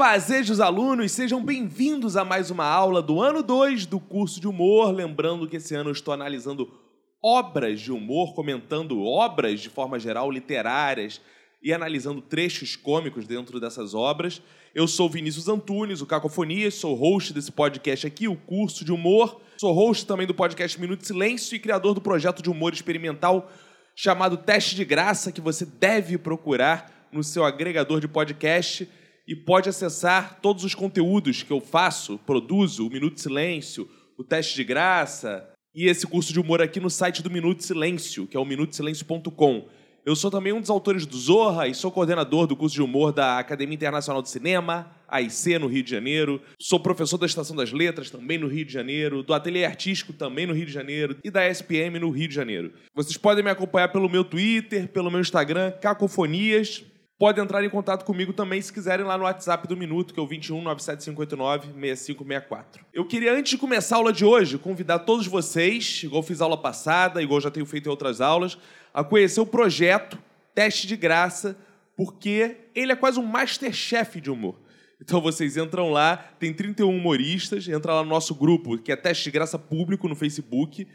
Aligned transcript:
Bem-fazejos, 0.00 0.60
alunos! 0.60 1.12
Sejam 1.12 1.44
bem-vindos 1.44 2.16
a 2.16 2.24
mais 2.24 2.50
uma 2.50 2.64
aula 2.64 3.02
do 3.02 3.20
ano 3.20 3.42
2 3.42 3.84
do 3.84 4.00
curso 4.00 4.40
de 4.40 4.48
humor. 4.48 4.90
Lembrando 4.94 5.46
que 5.46 5.58
esse 5.58 5.74
ano 5.74 5.90
eu 5.90 5.92
estou 5.92 6.14
analisando 6.14 6.72
obras 7.22 7.82
de 7.82 7.92
humor, 7.92 8.34
comentando 8.34 9.02
obras 9.02 9.60
de 9.60 9.68
forma 9.68 9.98
geral, 9.98 10.30
literárias 10.30 11.20
e 11.62 11.70
analisando 11.70 12.22
trechos 12.22 12.76
cômicos 12.76 13.26
dentro 13.26 13.60
dessas 13.60 13.92
obras. 13.92 14.40
Eu 14.74 14.88
sou 14.88 15.06
Vinícius 15.06 15.48
Antunes, 15.48 16.00
o 16.00 16.06
Cacofonias, 16.06 16.76
sou 16.76 16.94
host 16.94 17.34
desse 17.34 17.52
podcast 17.52 18.06
aqui, 18.06 18.26
o 18.26 18.36
curso 18.36 18.86
de 18.86 18.92
humor. 18.92 19.38
Sou 19.58 19.74
host 19.74 20.06
também 20.06 20.26
do 20.26 20.34
podcast 20.34 20.80
Minuto 20.80 21.06
Silêncio 21.06 21.54
e 21.54 21.60
criador 21.60 21.92
do 21.92 22.00
projeto 22.00 22.42
de 22.42 22.48
humor 22.48 22.72
experimental 22.72 23.52
chamado 23.94 24.38
Teste 24.38 24.74
de 24.74 24.84
Graça, 24.86 25.30
que 25.30 25.42
você 25.42 25.66
deve 25.66 26.16
procurar 26.16 27.08
no 27.12 27.22
seu 27.22 27.44
agregador 27.44 28.00
de 28.00 28.08
podcast 28.08 28.88
e 29.30 29.36
pode 29.36 29.68
acessar 29.68 30.40
todos 30.42 30.64
os 30.64 30.74
conteúdos 30.74 31.44
que 31.44 31.52
eu 31.52 31.60
faço, 31.60 32.18
produzo, 32.26 32.84
o 32.84 32.90
Minuto 32.90 33.14
de 33.14 33.20
Silêncio, 33.20 33.88
o 34.18 34.24
Teste 34.24 34.56
de 34.56 34.64
Graça 34.64 35.48
e 35.72 35.86
esse 35.86 36.04
curso 36.04 36.32
de 36.32 36.40
humor 36.40 36.60
aqui 36.60 36.80
no 36.80 36.90
site 36.90 37.22
do 37.22 37.30
Minuto 37.30 37.58
de 37.58 37.64
Silêncio, 37.64 38.26
que 38.26 38.36
é 38.36 38.40
o 38.40 38.44
minutosilêncio.com. 38.44 39.68
Eu 40.04 40.16
sou 40.16 40.32
também 40.32 40.52
um 40.52 40.60
dos 40.60 40.68
autores 40.68 41.06
do 41.06 41.16
Zorra 41.16 41.68
e 41.68 41.74
sou 41.76 41.92
coordenador 41.92 42.48
do 42.48 42.56
curso 42.56 42.74
de 42.74 42.82
humor 42.82 43.12
da 43.12 43.38
Academia 43.38 43.76
Internacional 43.76 44.20
de 44.20 44.30
Cinema, 44.30 44.90
AIC, 45.06 45.60
no 45.60 45.68
Rio 45.68 45.84
de 45.84 45.90
Janeiro. 45.90 46.40
Sou 46.58 46.80
professor 46.80 47.16
da 47.16 47.26
Estação 47.26 47.54
das 47.54 47.70
Letras, 47.70 48.10
também 48.10 48.36
no 48.36 48.48
Rio 48.48 48.64
de 48.64 48.72
Janeiro. 48.72 49.22
Do 49.22 49.32
Ateliê 49.32 49.64
Artístico, 49.64 50.12
também 50.12 50.46
no 50.46 50.54
Rio 50.54 50.66
de 50.66 50.72
Janeiro. 50.72 51.16
E 51.22 51.30
da 51.30 51.46
SPM, 51.46 52.00
no 52.00 52.10
Rio 52.10 52.26
de 52.26 52.34
Janeiro. 52.34 52.72
Vocês 52.94 53.16
podem 53.16 53.44
me 53.44 53.50
acompanhar 53.50 53.88
pelo 53.88 54.08
meu 54.08 54.24
Twitter, 54.24 54.88
pelo 54.88 55.10
meu 55.10 55.20
Instagram, 55.20 55.70
Cacofonias. 55.72 56.82
Podem 57.20 57.44
entrar 57.44 57.62
em 57.62 57.68
contato 57.68 58.02
comigo 58.06 58.32
também 58.32 58.62
se 58.62 58.72
quiserem 58.72 59.04
lá 59.04 59.18
no 59.18 59.24
WhatsApp 59.24 59.68
do 59.68 59.76
Minuto, 59.76 60.14
que 60.14 60.18
é 60.18 60.22
o 60.22 60.26
21 60.26 60.62
97589 60.62 61.66
6564. 61.66 62.86
Eu 62.94 63.04
queria, 63.04 63.34
antes 63.34 63.50
de 63.50 63.58
começar 63.58 63.96
a 63.96 63.98
aula 63.98 64.10
de 64.10 64.24
hoje, 64.24 64.56
convidar 64.56 65.00
todos 65.00 65.26
vocês, 65.26 66.00
igual 66.02 66.22
fiz 66.22 66.40
aula 66.40 66.56
passada, 66.56 67.22
igual 67.22 67.38
já 67.38 67.50
tenho 67.50 67.66
feito 67.66 67.88
em 67.88 67.90
outras 67.90 68.22
aulas, 68.22 68.56
a 68.94 69.04
conhecer 69.04 69.38
o 69.38 69.44
projeto 69.44 70.18
Teste 70.54 70.86
de 70.86 70.96
Graça, 70.96 71.58
porque 71.94 72.56
ele 72.74 72.92
é 72.92 72.96
quase 72.96 73.20
um 73.20 73.26
masterchef 73.26 74.18
de 74.18 74.30
humor. 74.30 74.58
Então 74.98 75.20
vocês 75.20 75.58
entram 75.58 75.90
lá, 75.90 76.16
tem 76.38 76.54
31 76.54 76.88
humoristas, 76.88 77.68
entra 77.68 77.96
lá 77.96 78.02
no 78.02 78.08
nosso 78.08 78.34
grupo, 78.34 78.78
que 78.78 78.90
é 78.90 78.96
Teste 78.96 79.24
de 79.24 79.30
Graça 79.30 79.58
Público 79.58 80.08
no 80.08 80.16
Facebook 80.16 80.88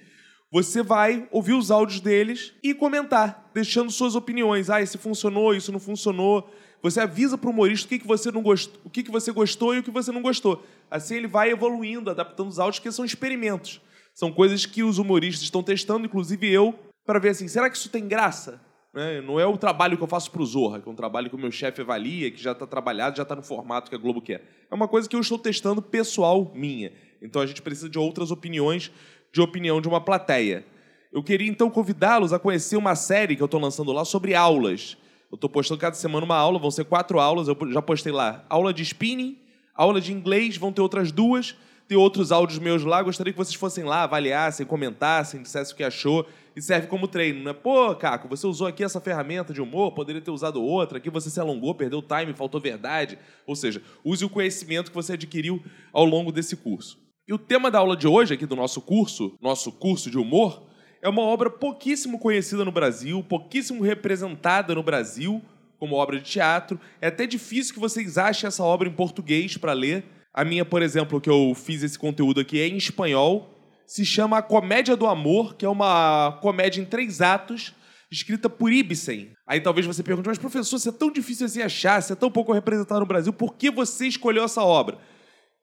você 0.55 0.81
vai 0.81 1.27
ouvir 1.31 1.51
os 1.51 1.69
áudios 1.69 1.99
deles 1.99 2.53
e 2.63 2.73
comentar, 2.73 3.51
deixando 3.53 3.91
suas 3.91 4.15
opiniões. 4.15 4.69
Ah, 4.69 4.81
esse 4.81 4.97
funcionou, 4.97 5.53
isso 5.53 5.69
não 5.69 5.81
funcionou. 5.81 6.49
Você 6.81 7.01
avisa 7.01 7.37
para 7.37 7.49
o 7.49 7.51
humorista 7.51 7.85
o 7.85 7.89
que, 7.89 7.99
que 7.99 8.07
você 8.07 8.31
não 8.31 8.41
gostou, 8.41 8.79
o 8.85 8.89
que, 8.89 9.03
que 9.03 9.11
você 9.11 9.33
gostou 9.33 9.75
e 9.75 9.79
o 9.79 9.83
que 9.83 9.91
você 9.91 10.13
não 10.13 10.21
gostou. 10.21 10.65
Assim 10.89 11.15
ele 11.15 11.27
vai 11.27 11.51
evoluindo, 11.51 12.09
adaptando 12.09 12.47
os 12.47 12.57
áudios, 12.57 12.79
que 12.79 12.89
são 12.89 13.03
experimentos. 13.03 13.81
São 14.13 14.31
coisas 14.31 14.65
que 14.65 14.81
os 14.81 14.97
humoristas 14.97 15.43
estão 15.43 15.61
testando, 15.61 16.05
inclusive 16.05 16.49
eu, 16.49 16.73
para 17.05 17.19
ver 17.19 17.31
assim, 17.31 17.49
será 17.49 17.69
que 17.69 17.75
isso 17.75 17.89
tem 17.89 18.07
graça? 18.07 18.61
Né? 18.93 19.19
Não 19.19 19.37
é 19.37 19.45
o 19.45 19.57
trabalho 19.57 19.97
que 19.97 20.03
eu 20.03 20.07
faço 20.07 20.31
para 20.31 20.41
o 20.41 20.45
Zorra, 20.45 20.79
que 20.79 20.87
é 20.87 20.91
um 20.91 20.95
trabalho 20.95 21.29
que 21.29 21.35
o 21.35 21.39
meu 21.39 21.51
chefe 21.51 21.81
avalia, 21.81 22.31
que 22.31 22.41
já 22.41 22.53
está 22.53 22.65
trabalhado, 22.65 23.17
já 23.17 23.23
está 23.23 23.35
no 23.35 23.43
formato 23.43 23.89
que 23.89 23.95
a 23.97 23.99
Globo 23.99 24.21
quer. 24.21 24.65
É 24.71 24.73
uma 24.73 24.87
coisa 24.87 25.09
que 25.09 25.17
eu 25.17 25.19
estou 25.19 25.37
testando 25.37 25.81
pessoal 25.81 26.53
minha. 26.55 26.93
Então 27.21 27.41
a 27.41 27.45
gente 27.45 27.61
precisa 27.61 27.89
de 27.89 27.99
outras 27.99 28.31
opiniões 28.31 28.89
de 29.35 29.41
opinião 29.41 29.81
de 29.81 29.87
uma 29.89 29.99
plateia. 29.99 30.65
Eu 31.11 31.21
queria 31.21 31.49
então 31.49 31.69
convidá-los 31.69 32.31
a 32.31 32.39
conhecer 32.39 32.77
uma 32.77 32.95
série 32.95 33.35
que 33.35 33.41
eu 33.41 33.47
estou 33.47 33.59
lançando 33.59 33.91
lá 33.91 34.05
sobre 34.05 34.33
aulas. 34.33 34.95
Eu 35.29 35.35
estou 35.35 35.49
postando 35.49 35.77
cada 35.77 35.93
semana 35.93 36.25
uma 36.25 36.37
aula, 36.37 36.57
vão 36.57 36.71
ser 36.71 36.85
quatro 36.85 37.19
aulas. 37.19 37.49
Eu 37.49 37.57
já 37.69 37.81
postei 37.81 38.13
lá 38.13 38.45
aula 38.49 38.73
de 38.73 38.81
spinning, 38.83 39.37
aula 39.75 39.99
de 39.99 40.13
inglês, 40.13 40.55
vão 40.55 40.71
ter 40.71 40.79
outras 40.79 41.11
duas. 41.11 41.53
Tem 41.85 41.97
outros 41.97 42.31
áudios 42.31 42.59
meus 42.59 42.85
lá. 42.85 43.03
Gostaria 43.03 43.33
que 43.33 43.37
vocês 43.37 43.55
fossem 43.55 43.83
lá, 43.83 44.03
avaliassem, 44.03 44.65
comentassem, 44.65 45.41
dissessem 45.41 45.73
o 45.73 45.77
que 45.77 45.83
achou. 45.83 46.25
E 46.55 46.61
serve 46.61 46.87
como 46.87 47.05
treino, 47.05 47.43
né? 47.43 47.51
Pô, 47.51 47.93
Caco, 47.93 48.29
você 48.29 48.47
usou 48.47 48.67
aqui 48.67 48.85
essa 48.85 49.01
ferramenta 49.01 49.53
de 49.53 49.61
humor, 49.61 49.91
poderia 49.91 50.21
ter 50.21 50.31
usado 50.31 50.63
outra. 50.63 50.97
Aqui 50.97 51.09
você 51.09 51.29
se 51.29 51.41
alongou, 51.41 51.75
perdeu 51.75 52.01
time, 52.01 52.33
faltou 52.33 52.61
verdade. 52.61 53.19
Ou 53.45 53.53
seja, 53.53 53.81
use 54.01 54.23
o 54.23 54.29
conhecimento 54.29 54.91
que 54.91 54.95
você 54.95 55.13
adquiriu 55.13 55.61
ao 55.91 56.05
longo 56.05 56.31
desse 56.31 56.55
curso. 56.55 57.03
E 57.27 57.33
o 57.33 57.39
tema 57.39 57.71
da 57.71 57.79
aula 57.79 57.97
de 57.97 58.07
hoje, 58.07 58.35
aqui 58.35 58.45
do 58.45 58.55
nosso 58.55 58.79
curso, 58.79 59.35
nosso 59.41 59.71
curso 59.71 60.11
de 60.11 60.17
humor, 60.17 60.61
é 61.01 61.09
uma 61.09 61.23
obra 61.23 61.49
pouquíssimo 61.49 62.19
conhecida 62.19 62.63
no 62.63 62.71
Brasil, 62.71 63.23
pouquíssimo 63.23 63.81
representada 63.81 64.75
no 64.75 64.83
Brasil 64.83 65.41
como 65.79 65.95
obra 65.95 66.19
de 66.19 66.23
teatro. 66.23 66.79
É 67.01 67.07
até 67.07 67.25
difícil 67.25 67.73
que 67.73 67.79
vocês 67.79 68.19
achem 68.19 68.47
essa 68.47 68.63
obra 68.63 68.87
em 68.87 68.91
português 68.91 69.57
para 69.57 69.73
ler. 69.73 70.05
A 70.31 70.45
minha, 70.45 70.63
por 70.63 70.83
exemplo, 70.83 71.19
que 71.19 71.29
eu 71.29 71.53
fiz 71.55 71.81
esse 71.81 71.97
conteúdo 71.97 72.41
aqui 72.41 72.59
é 72.59 72.67
em 72.67 72.77
espanhol. 72.77 73.49
Se 73.87 74.05
chama 74.05 74.37
A 74.37 74.43
Comédia 74.43 74.95
do 74.95 75.07
Amor, 75.07 75.55
que 75.55 75.65
é 75.65 75.69
uma 75.69 76.37
comédia 76.43 76.79
em 76.79 76.85
três 76.85 77.21
atos, 77.21 77.73
escrita 78.11 78.47
por 78.47 78.71
Ibsen. 78.71 79.31
Aí 79.47 79.59
talvez 79.59 79.87
você 79.87 80.03
pergunte, 80.03 80.27
mas 80.27 80.37
professor, 80.37 80.77
se 80.77 80.89
é 80.89 80.91
tão 80.91 81.11
difícil 81.11 81.47
assim 81.47 81.63
achar, 81.63 82.03
se 82.03 82.13
é 82.13 82.15
tão 82.15 82.29
pouco 82.29 82.53
representado 82.53 82.99
no 82.99 83.07
Brasil, 83.07 83.33
por 83.33 83.55
que 83.55 83.71
você 83.71 84.05
escolheu 84.05 84.43
essa 84.43 84.61
obra? 84.61 84.99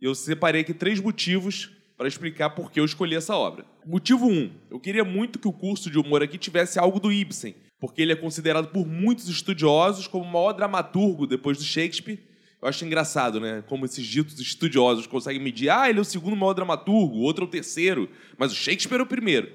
Eu 0.03 0.15
separei 0.15 0.63
aqui 0.63 0.75
três 0.75 0.99
motivos 0.99 1.71
para 1.97 2.09
explicar 2.09 2.51
por 2.51 2.73
que 2.73 2.81
eu 2.81 2.85
escolhi 2.85 3.15
essa 3.15 3.37
obra. 3.37 3.65
Motivo 3.87 4.27
1. 4.27 4.31
Um, 4.31 4.51
eu 4.71 4.81
queria 4.81 5.05
muito 5.05 5.39
que 5.39 5.47
o 5.47 5.53
curso 5.53 5.89
de 5.89 5.99
humor 5.99 6.23
aqui 6.23 6.37
tivesse 6.37 6.79
algo 6.79 6.99
do 6.99 7.13
Ibsen, 7.13 7.55
porque 7.79 8.03
ele 8.03 8.11
é 8.11 8.17
considerado 8.17 8.69
por 8.69 8.85
muitos 8.85 9.29
estudiosos 9.29 10.09
como 10.09 10.25
o 10.25 10.33
maior 10.33 10.53
dramaturgo 10.53 11.27
depois 11.27 11.59
do 11.59 11.65
Shakespeare. 11.65 12.19
Eu 12.61 12.69
acho 12.69 12.85
engraçado, 12.85 13.41
né? 13.41 13.62
Como 13.69 13.85
esses 13.85 14.05
ditos 14.05 14.41
estudiosos 14.41 15.07
conseguem 15.07 15.41
medir. 15.41 15.69
Ah, 15.69 15.89
ele 15.89 15.99
é 16.01 16.03
o 16.03 16.05
segundo 16.05 16.35
maior 16.35 16.55
dramaturgo, 16.55 17.17
o 17.17 17.21
outro 17.21 17.45
é 17.45 17.47
o 17.47 17.51
terceiro, 17.51 18.09
mas 18.37 18.51
o 18.51 18.57
Shakespeare 18.57 18.99
é 18.99 19.03
o 19.03 19.07
primeiro. 19.07 19.51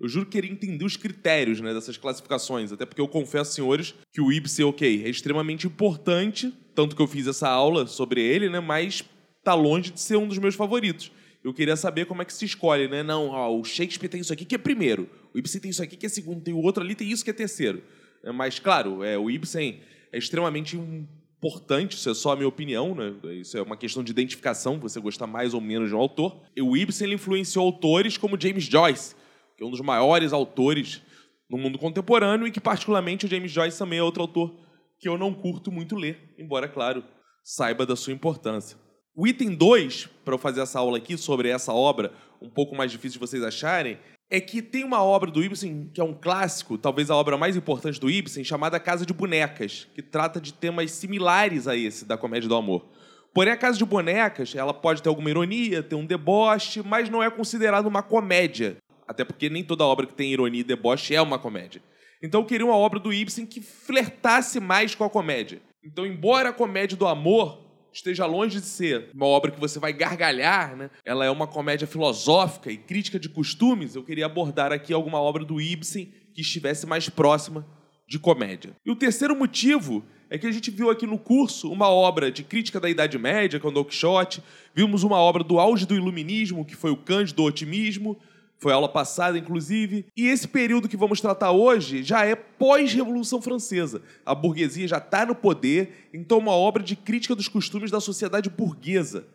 Eu 0.00 0.08
juro 0.08 0.26
que 0.26 0.32
queria 0.32 0.50
entender 0.50 0.84
os 0.84 0.96
critérios 0.96 1.60
né, 1.60 1.72
dessas 1.72 1.96
classificações, 1.96 2.72
até 2.72 2.84
porque 2.84 3.00
eu 3.00 3.06
confesso, 3.06 3.52
senhores, 3.52 3.94
que 4.12 4.20
o 4.20 4.32
Ibsen, 4.32 4.64
ok, 4.64 5.04
é 5.04 5.08
extremamente 5.08 5.64
importante, 5.68 6.52
tanto 6.74 6.96
que 6.96 7.02
eu 7.02 7.06
fiz 7.06 7.28
essa 7.28 7.48
aula 7.48 7.86
sobre 7.86 8.20
ele, 8.20 8.48
né? 8.48 8.58
Mas 8.58 9.04
tá 9.42 9.54
longe 9.54 9.90
de 9.90 10.00
ser 10.00 10.16
um 10.16 10.26
dos 10.26 10.38
meus 10.38 10.54
favoritos. 10.54 11.10
Eu 11.42 11.52
queria 11.52 11.76
saber 11.76 12.06
como 12.06 12.22
é 12.22 12.24
que 12.24 12.32
se 12.32 12.44
escolhe, 12.44 12.86
né? 12.86 13.02
Não, 13.02 13.28
ó, 13.28 13.58
o 13.58 13.64
Shakespeare 13.64 14.08
tem 14.08 14.20
isso 14.20 14.32
aqui 14.32 14.44
que 14.44 14.54
é 14.54 14.58
primeiro, 14.58 15.08
o 15.34 15.38
Ibsen 15.38 15.60
tem 15.60 15.70
isso 15.70 15.82
aqui 15.82 15.96
que 15.96 16.06
é 16.06 16.08
segundo, 16.08 16.40
tem 16.40 16.54
o 16.54 16.62
outro 16.62 16.82
ali 16.82 16.94
tem 16.94 17.10
isso 17.10 17.24
que 17.24 17.30
é 17.30 17.32
terceiro. 17.32 17.82
É, 18.22 18.30
mas, 18.30 18.58
claro, 18.58 19.02
é, 19.02 19.18
o 19.18 19.28
Ibsen 19.28 19.80
é 20.12 20.18
extremamente 20.18 20.76
importante, 20.76 21.96
isso 21.96 22.08
é 22.08 22.14
só 22.14 22.32
a 22.32 22.36
minha 22.36 22.46
opinião, 22.46 22.94
né? 22.94 23.12
Isso 23.32 23.58
é 23.58 23.62
uma 23.62 23.76
questão 23.76 24.04
de 24.04 24.12
identificação, 24.12 24.78
você 24.78 25.00
gostar 25.00 25.26
mais 25.26 25.54
ou 25.54 25.60
menos 25.60 25.88
de 25.88 25.94
um 25.94 25.98
autor. 25.98 26.40
E 26.54 26.62
o 26.62 26.76
Ibsen 26.76 27.08
ele 27.08 27.14
influenciou 27.16 27.66
autores 27.66 28.16
como 28.16 28.40
James 28.40 28.64
Joyce, 28.64 29.16
que 29.56 29.64
é 29.64 29.66
um 29.66 29.70
dos 29.70 29.80
maiores 29.80 30.32
autores 30.32 31.02
no 31.50 31.58
mundo 31.58 31.78
contemporâneo 31.78 32.46
e 32.46 32.52
que, 32.52 32.60
particularmente, 32.60 33.26
o 33.26 33.28
James 33.28 33.50
Joyce 33.50 33.76
também 33.76 33.98
é 33.98 34.02
outro 34.02 34.22
autor 34.22 34.54
que 35.00 35.08
eu 35.08 35.18
não 35.18 35.34
curto 35.34 35.72
muito 35.72 35.96
ler, 35.96 36.32
embora, 36.38 36.68
claro, 36.68 37.02
saiba 37.42 37.84
da 37.84 37.96
sua 37.96 38.12
importância. 38.12 38.78
O 39.14 39.26
item 39.26 39.54
2, 39.54 40.08
para 40.24 40.32
eu 40.32 40.38
fazer 40.38 40.62
essa 40.62 40.78
aula 40.78 40.96
aqui 40.96 41.18
sobre 41.18 41.50
essa 41.50 41.70
obra, 41.70 42.14
um 42.40 42.48
pouco 42.48 42.74
mais 42.74 42.90
difícil 42.90 43.20
de 43.20 43.26
vocês 43.26 43.42
acharem, 43.42 43.98
é 44.30 44.40
que 44.40 44.62
tem 44.62 44.84
uma 44.84 45.02
obra 45.02 45.30
do 45.30 45.44
Ibsen, 45.44 45.90
que 45.92 46.00
é 46.00 46.04
um 46.04 46.14
clássico, 46.14 46.78
talvez 46.78 47.10
a 47.10 47.16
obra 47.16 47.36
mais 47.36 47.54
importante 47.54 48.00
do 48.00 48.08
Ibsen, 48.08 48.42
chamada 48.42 48.80
Casa 48.80 49.04
de 49.04 49.12
Bonecas, 49.12 49.86
que 49.94 50.00
trata 50.00 50.40
de 50.40 50.54
temas 50.54 50.92
similares 50.92 51.68
a 51.68 51.76
esse 51.76 52.06
da 52.06 52.16
comédia 52.16 52.48
do 52.48 52.54
amor. 52.54 52.86
Porém, 53.34 53.52
a 53.52 53.56
Casa 53.56 53.76
de 53.76 53.84
Bonecas, 53.84 54.54
ela 54.54 54.72
pode 54.72 55.02
ter 55.02 55.10
alguma 55.10 55.28
ironia, 55.28 55.82
ter 55.82 55.94
um 55.94 56.06
deboche, 56.06 56.82
mas 56.82 57.10
não 57.10 57.22
é 57.22 57.30
considerada 57.30 57.86
uma 57.86 58.02
comédia. 58.02 58.78
Até 59.06 59.26
porque 59.26 59.50
nem 59.50 59.62
toda 59.62 59.84
obra 59.84 60.06
que 60.06 60.14
tem 60.14 60.32
ironia 60.32 60.62
e 60.62 60.64
deboche 60.64 61.14
é 61.14 61.20
uma 61.20 61.38
comédia. 61.38 61.82
Então 62.22 62.40
eu 62.40 62.46
queria 62.46 62.64
uma 62.64 62.76
obra 62.76 62.98
do 62.98 63.12
Ibsen 63.12 63.44
que 63.44 63.60
flertasse 63.60 64.58
mais 64.58 64.94
com 64.94 65.04
a 65.04 65.10
comédia. 65.10 65.60
Então, 65.84 66.06
embora 66.06 66.48
a 66.48 66.52
comédia 66.52 66.96
do 66.96 67.06
amor 67.06 67.71
esteja 67.92 68.26
longe 68.26 68.60
de 68.60 68.66
ser 68.66 69.10
uma 69.14 69.26
obra 69.26 69.50
que 69.50 69.60
você 69.60 69.78
vai 69.78 69.92
gargalhar, 69.92 70.76
né? 70.76 70.90
Ela 71.04 71.24
é 71.24 71.30
uma 71.30 71.46
comédia 71.46 71.86
filosófica 71.86 72.70
e 72.70 72.76
crítica 72.76 73.18
de 73.18 73.28
costumes. 73.28 73.94
Eu 73.94 74.02
queria 74.02 74.26
abordar 74.26 74.72
aqui 74.72 74.92
alguma 74.92 75.20
obra 75.20 75.44
do 75.44 75.60
Ibsen 75.60 76.12
que 76.34 76.40
estivesse 76.40 76.86
mais 76.86 77.08
próxima 77.08 77.66
de 78.08 78.18
comédia. 78.18 78.76
E 78.84 78.90
o 78.90 78.96
terceiro 78.96 79.36
motivo 79.36 80.04
é 80.28 80.38
que 80.38 80.46
a 80.46 80.50
gente 80.50 80.70
viu 80.70 80.90
aqui 80.90 81.06
no 81.06 81.18
curso 81.18 81.70
uma 81.70 81.88
obra 81.88 82.32
de 82.32 82.42
crítica 82.42 82.80
da 82.80 82.88
Idade 82.88 83.18
Média, 83.18 83.60
com 83.60 83.68
é 83.68 83.70
o 83.70 83.74
Don 83.74 83.84
Quixote, 83.84 84.42
vimos 84.74 85.02
uma 85.02 85.16
obra 85.16 85.44
do 85.44 85.58
auge 85.60 85.86
do 85.86 85.94
iluminismo, 85.94 86.64
que 86.64 86.74
foi 86.74 86.90
o 86.90 86.96
Cândido 86.96 87.42
Otimismo, 87.42 88.18
foi 88.62 88.72
aula 88.72 88.88
passada, 88.88 89.36
inclusive. 89.36 90.06
E 90.16 90.28
esse 90.28 90.46
período 90.46 90.88
que 90.88 90.96
vamos 90.96 91.20
tratar 91.20 91.50
hoje 91.50 92.04
já 92.04 92.24
é 92.24 92.36
pós-Revolução 92.36 93.42
Francesa. 93.42 94.00
A 94.24 94.36
burguesia 94.36 94.86
já 94.86 94.98
está 94.98 95.26
no 95.26 95.34
poder, 95.34 96.08
então 96.14 96.38
uma 96.38 96.52
obra 96.52 96.80
de 96.80 96.94
crítica 96.94 97.34
dos 97.34 97.48
costumes 97.48 97.90
da 97.90 97.98
sociedade 97.98 98.48
burguesa. 98.48 99.26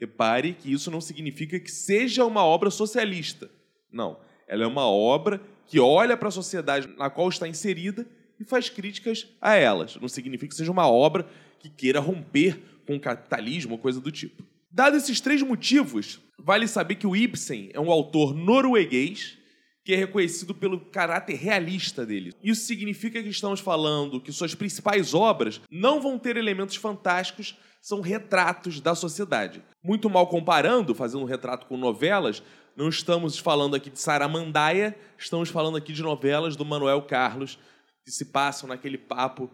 Repare 0.00 0.54
que 0.54 0.72
isso 0.72 0.90
não 0.90 0.98
significa 0.98 1.60
que 1.60 1.70
seja 1.70 2.24
uma 2.24 2.42
obra 2.42 2.70
socialista. 2.70 3.50
Não. 3.92 4.18
Ela 4.48 4.64
é 4.64 4.66
uma 4.66 4.88
obra 4.88 5.42
que 5.66 5.78
olha 5.78 6.16
para 6.16 6.28
a 6.28 6.32
sociedade 6.32 6.88
na 6.96 7.10
qual 7.10 7.28
está 7.28 7.46
inserida 7.46 8.06
e 8.40 8.44
faz 8.44 8.70
críticas 8.70 9.28
a 9.42 9.56
elas. 9.56 9.96
Não 10.00 10.08
significa 10.08 10.48
que 10.48 10.56
seja 10.56 10.72
uma 10.72 10.90
obra 10.90 11.28
que 11.58 11.68
queira 11.68 12.00
romper 12.00 12.58
com 12.86 12.96
o 12.96 13.00
capitalismo 13.00 13.72
ou 13.72 13.78
coisa 13.78 14.00
do 14.00 14.10
tipo. 14.10 14.42
Dados 14.70 15.02
esses 15.02 15.20
três 15.20 15.42
motivos, 15.42 16.20
vale 16.38 16.68
saber 16.68 16.94
que 16.94 17.06
o 17.06 17.16
Ibsen 17.16 17.70
é 17.74 17.80
um 17.80 17.90
autor 17.90 18.34
norueguês 18.34 19.36
que 19.84 19.94
é 19.94 19.96
reconhecido 19.96 20.54
pelo 20.54 20.78
caráter 20.78 21.34
realista 21.34 22.06
dele. 22.06 22.32
Isso 22.42 22.66
significa 22.66 23.20
que 23.20 23.28
estamos 23.28 23.58
falando 23.58 24.20
que 24.20 24.30
suas 24.30 24.54
principais 24.54 25.12
obras 25.14 25.60
não 25.70 26.00
vão 26.00 26.18
ter 26.18 26.36
elementos 26.36 26.76
fantásticos, 26.76 27.56
são 27.82 28.00
retratos 28.00 28.80
da 28.80 28.94
sociedade. 28.94 29.60
Muito 29.82 30.08
mal 30.08 30.28
comparando, 30.28 30.94
fazendo 30.94 31.22
um 31.22 31.26
retrato 31.26 31.66
com 31.66 31.76
novelas, 31.76 32.42
não 32.76 32.88
estamos 32.88 33.38
falando 33.38 33.74
aqui 33.74 33.90
de 33.90 33.98
Saramandaia, 33.98 34.96
estamos 35.18 35.48
falando 35.48 35.76
aqui 35.76 35.92
de 35.92 36.02
novelas 36.02 36.54
do 36.54 36.64
Manuel 36.64 37.02
Carlos, 37.02 37.58
que 38.04 38.10
se 38.12 38.26
passam 38.26 38.68
naquele 38.68 38.98
papo 38.98 39.50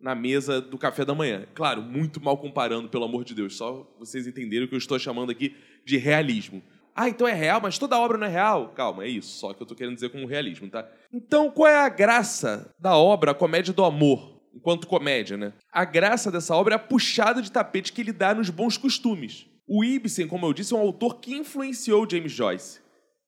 na 0.00 0.14
mesa 0.14 0.60
do 0.60 0.76
café 0.76 1.04
da 1.04 1.14
manhã. 1.14 1.46
Claro, 1.54 1.82
muito 1.82 2.22
mal 2.22 2.36
comparando, 2.36 2.88
pelo 2.88 3.04
amor 3.04 3.24
de 3.24 3.34
Deus, 3.34 3.56
só 3.56 3.90
vocês 3.98 4.26
entenderem 4.26 4.66
o 4.66 4.68
que 4.68 4.74
eu 4.74 4.78
estou 4.78 4.98
chamando 4.98 5.30
aqui 5.30 5.56
de 5.84 5.96
realismo. 5.96 6.62
Ah, 6.94 7.08
então 7.08 7.26
é 7.26 7.32
real, 7.32 7.60
mas 7.60 7.76
toda 7.76 7.98
obra 7.98 8.16
não 8.16 8.26
é 8.26 8.30
real? 8.30 8.68
Calma, 8.72 9.04
é 9.04 9.08
isso, 9.08 9.38
só 9.38 9.52
que 9.52 9.60
eu 9.60 9.64
estou 9.64 9.76
querendo 9.76 9.94
dizer 9.94 10.10
como 10.10 10.26
realismo, 10.26 10.70
tá? 10.70 10.88
Então, 11.12 11.50
qual 11.50 11.68
é 11.68 11.76
a 11.76 11.88
graça 11.88 12.72
da 12.78 12.96
obra 12.96 13.32
A 13.32 13.34
Comédia 13.34 13.72
do 13.72 13.84
Amor, 13.84 14.40
enquanto 14.54 14.86
comédia, 14.86 15.36
né? 15.36 15.52
A 15.72 15.84
graça 15.84 16.30
dessa 16.30 16.54
obra 16.54 16.74
é 16.74 16.76
a 16.76 16.78
puxada 16.78 17.42
de 17.42 17.50
tapete 17.50 17.92
que 17.92 18.00
ele 18.00 18.12
dá 18.12 18.32
nos 18.32 18.48
bons 18.48 18.76
costumes. 18.76 19.46
O 19.66 19.82
Ibsen, 19.82 20.28
como 20.28 20.46
eu 20.46 20.52
disse, 20.52 20.72
é 20.72 20.76
um 20.76 20.80
autor 20.80 21.18
que 21.18 21.34
influenciou 21.34 22.08
James 22.08 22.30
Joyce. 22.30 22.80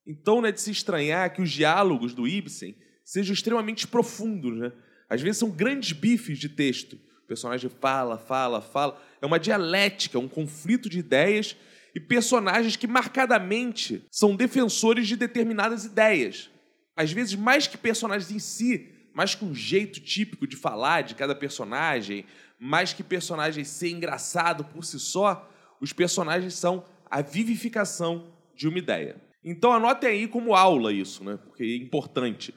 Então, 0.06 0.40
não 0.40 0.48
é 0.48 0.52
de 0.52 0.60
se 0.60 0.70
estranhar 0.70 1.32
que 1.32 1.42
os 1.42 1.50
diálogos 1.50 2.14
do 2.14 2.28
Ibsen 2.28 2.76
sejam 3.04 3.34
extremamente 3.34 3.88
profundos, 3.88 4.56
né? 4.56 4.70
Às 5.08 5.20
vezes 5.20 5.38
são 5.38 5.50
grandes 5.50 5.92
bifes 5.92 6.38
de 6.38 6.48
texto. 6.48 6.94
O 7.24 7.26
personagem 7.26 7.70
fala, 7.80 8.18
fala, 8.18 8.60
fala. 8.60 9.00
É 9.20 9.26
uma 9.26 9.38
dialética, 9.38 10.18
um 10.18 10.28
conflito 10.28 10.88
de 10.88 10.98
ideias 10.98 11.56
e 11.94 12.00
personagens 12.00 12.76
que 12.76 12.86
marcadamente 12.86 14.04
são 14.10 14.36
defensores 14.36 15.08
de 15.08 15.16
determinadas 15.16 15.84
ideias. 15.84 16.50
Às 16.94 17.12
vezes, 17.12 17.34
mais 17.34 17.66
que 17.66 17.76
personagens 17.76 18.30
em 18.30 18.38
si, 18.38 18.88
mais 19.14 19.34
que 19.34 19.44
um 19.44 19.54
jeito 19.54 20.00
típico 20.00 20.46
de 20.46 20.56
falar 20.56 21.02
de 21.02 21.14
cada 21.14 21.34
personagem, 21.34 22.24
mais 22.58 22.92
que 22.92 23.02
personagens 23.02 23.68
ser 23.68 23.90
engraçado 23.90 24.64
por 24.64 24.84
si 24.84 24.98
só, 24.98 25.50
os 25.80 25.92
personagens 25.92 26.54
são 26.54 26.84
a 27.10 27.22
vivificação 27.22 28.32
de 28.54 28.68
uma 28.68 28.78
ideia. 28.78 29.16
Então 29.44 29.72
anote 29.72 30.06
aí 30.06 30.26
como 30.26 30.54
aula 30.54 30.92
isso, 30.92 31.22
né? 31.22 31.38
Porque 31.42 31.62
é 31.62 31.76
importante 31.76 32.52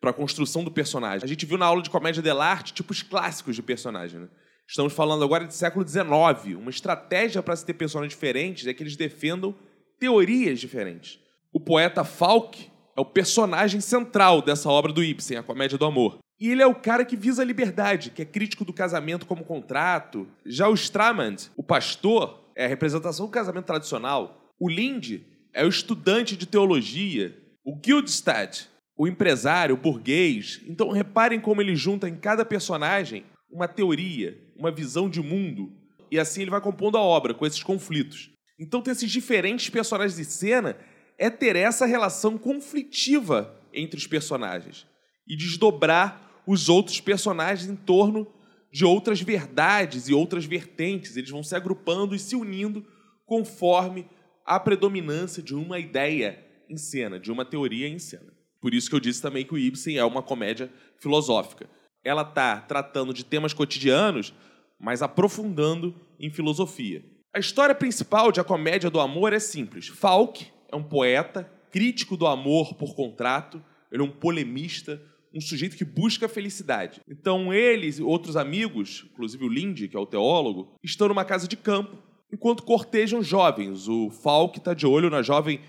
para 0.00 0.10
a 0.10 0.14
construção 0.14 0.62
do 0.62 0.70
personagem. 0.70 1.24
A 1.24 1.28
gente 1.28 1.46
viu 1.46 1.58
na 1.58 1.66
aula 1.66 1.82
de 1.82 1.90
comédia 1.90 2.22
dell'arte 2.22 2.72
tipos 2.72 3.02
clássicos 3.02 3.56
de 3.56 3.62
personagem, 3.62 4.20
né? 4.20 4.28
Estamos 4.68 4.92
falando 4.92 5.22
agora 5.22 5.46
de 5.46 5.54
século 5.54 5.86
XIX. 5.86 6.56
Uma 6.58 6.70
estratégia 6.70 7.42
para 7.42 7.54
se 7.54 7.64
ter 7.64 7.74
personagens 7.74 8.12
diferentes 8.12 8.66
é 8.66 8.74
que 8.74 8.82
eles 8.82 8.96
defendam 8.96 9.54
teorias 9.98 10.58
diferentes. 10.58 11.20
O 11.52 11.60
poeta 11.60 12.02
Falk 12.02 12.68
é 12.96 13.00
o 13.00 13.04
personagem 13.04 13.80
central 13.80 14.42
dessa 14.42 14.68
obra 14.68 14.92
do 14.92 15.04
Ibsen, 15.04 15.36
A 15.36 15.42
Comédia 15.42 15.78
do 15.78 15.84
Amor. 15.84 16.18
E 16.38 16.50
ele 16.50 16.62
é 16.62 16.66
o 16.66 16.74
cara 16.74 17.04
que 17.04 17.16
visa 17.16 17.42
a 17.42 17.44
liberdade, 17.44 18.10
que 18.10 18.22
é 18.22 18.24
crítico 18.24 18.64
do 18.64 18.72
casamento 18.72 19.24
como 19.24 19.44
contrato. 19.44 20.26
Já 20.44 20.68
o 20.68 20.74
Stramand, 20.74 21.36
o 21.56 21.62
pastor, 21.62 22.50
é 22.54 22.64
a 22.64 22.68
representação 22.68 23.26
do 23.26 23.32
casamento 23.32 23.66
tradicional. 23.66 24.52
O 24.58 24.68
Linde 24.68 25.26
é 25.52 25.64
o 25.64 25.68
estudante 25.68 26.36
de 26.36 26.46
teologia. 26.46 27.36
O 27.64 27.76
Guildstad, 27.76 28.66
o 28.96 29.06
empresário, 29.06 29.74
o 29.74 29.78
burguês. 29.78 30.60
Então 30.66 30.90
reparem 30.90 31.40
como 31.40 31.60
ele 31.60 31.76
junta 31.76 32.08
em 32.08 32.16
cada 32.16 32.44
personagem 32.44 33.24
uma 33.50 33.68
teoria, 33.68 34.36
uma 34.56 34.70
visão 34.70 35.08
de 35.08 35.20
mundo, 35.20 35.72
e 36.10 36.18
assim 36.18 36.42
ele 36.42 36.50
vai 36.50 36.60
compondo 36.60 36.96
a 36.96 37.02
obra 37.02 37.34
com 37.34 37.46
esses 37.46 37.62
conflitos. 37.62 38.30
Então, 38.58 38.80
ter 38.80 38.92
esses 38.92 39.10
diferentes 39.10 39.68
personagens 39.68 40.16
de 40.16 40.24
cena 40.24 40.76
é 41.18 41.28
ter 41.28 41.56
essa 41.56 41.84
relação 41.84 42.38
conflitiva 42.38 43.54
entre 43.72 43.98
os 43.98 44.06
personagens 44.06 44.86
e 45.28 45.36
desdobrar 45.36 46.42
os 46.46 46.68
outros 46.68 47.00
personagens 47.00 47.68
em 47.68 47.76
torno 47.76 48.26
de 48.72 48.84
outras 48.84 49.20
verdades 49.20 50.08
e 50.08 50.14
outras 50.14 50.44
vertentes. 50.44 51.16
Eles 51.16 51.30
vão 51.30 51.42
se 51.42 51.54
agrupando 51.54 52.14
e 52.14 52.18
se 52.18 52.36
unindo 52.36 52.86
conforme 53.26 54.08
a 54.44 54.58
predominância 54.60 55.42
de 55.42 55.54
uma 55.54 55.78
ideia 55.78 56.42
em 56.68 56.76
cena, 56.76 57.18
de 57.18 57.30
uma 57.30 57.44
teoria 57.44 57.88
em 57.88 57.98
cena. 57.98 58.35
Por 58.66 58.74
isso 58.74 58.90
que 58.90 58.96
eu 58.96 59.00
disse 59.00 59.22
também 59.22 59.44
que 59.44 59.54
o 59.54 59.58
Ibsen 59.58 59.96
é 59.96 60.04
uma 60.04 60.20
comédia 60.20 60.68
filosófica 60.98 61.70
ela 62.06 62.22
está 62.22 62.60
tratando 62.60 63.12
de 63.12 63.24
temas 63.24 63.52
cotidianos, 63.52 64.32
mas 64.78 65.02
aprofundando 65.02 65.94
em 66.20 66.30
filosofia. 66.30 67.04
A 67.34 67.40
história 67.40 67.74
principal 67.74 68.30
de 68.30 68.40
A 68.40 68.44
Comédia 68.44 68.88
do 68.88 69.00
Amor 69.00 69.32
é 69.32 69.40
simples. 69.40 69.88
Falk 69.88 70.46
é 70.70 70.76
um 70.76 70.82
poeta, 70.82 71.50
crítico 71.72 72.16
do 72.16 72.26
amor 72.26 72.74
por 72.74 72.94
contrato, 72.94 73.62
ele 73.90 74.02
é 74.02 74.04
um 74.04 74.10
polemista, 74.10 75.02
um 75.34 75.40
sujeito 75.40 75.76
que 75.76 75.84
busca 75.84 76.28
felicidade. 76.28 77.00
Então 77.08 77.52
ele 77.52 77.88
e 77.88 78.02
outros 78.02 78.36
amigos, 78.36 79.04
inclusive 79.12 79.44
o 79.44 79.48
Lindy, 79.48 79.88
que 79.88 79.96
é 79.96 80.00
o 80.00 80.06
teólogo, 80.06 80.74
estão 80.82 81.08
numa 81.08 81.24
casa 81.24 81.48
de 81.48 81.56
campo, 81.56 81.98
enquanto 82.32 82.62
cortejam 82.62 83.22
jovens. 83.22 83.88
O 83.88 84.10
Falk 84.10 84.58
está 84.58 84.74
de 84.74 84.86
olho 84.86 85.10
na 85.10 85.22
jovem 85.22 85.60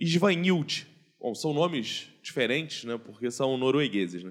Svanhild. 0.00 0.93
Bom, 1.24 1.34
são 1.34 1.54
nomes 1.54 2.10
diferentes, 2.22 2.84
né, 2.84 2.98
porque 2.98 3.30
são 3.30 3.56
noruegueses. 3.56 4.22
Né? 4.22 4.30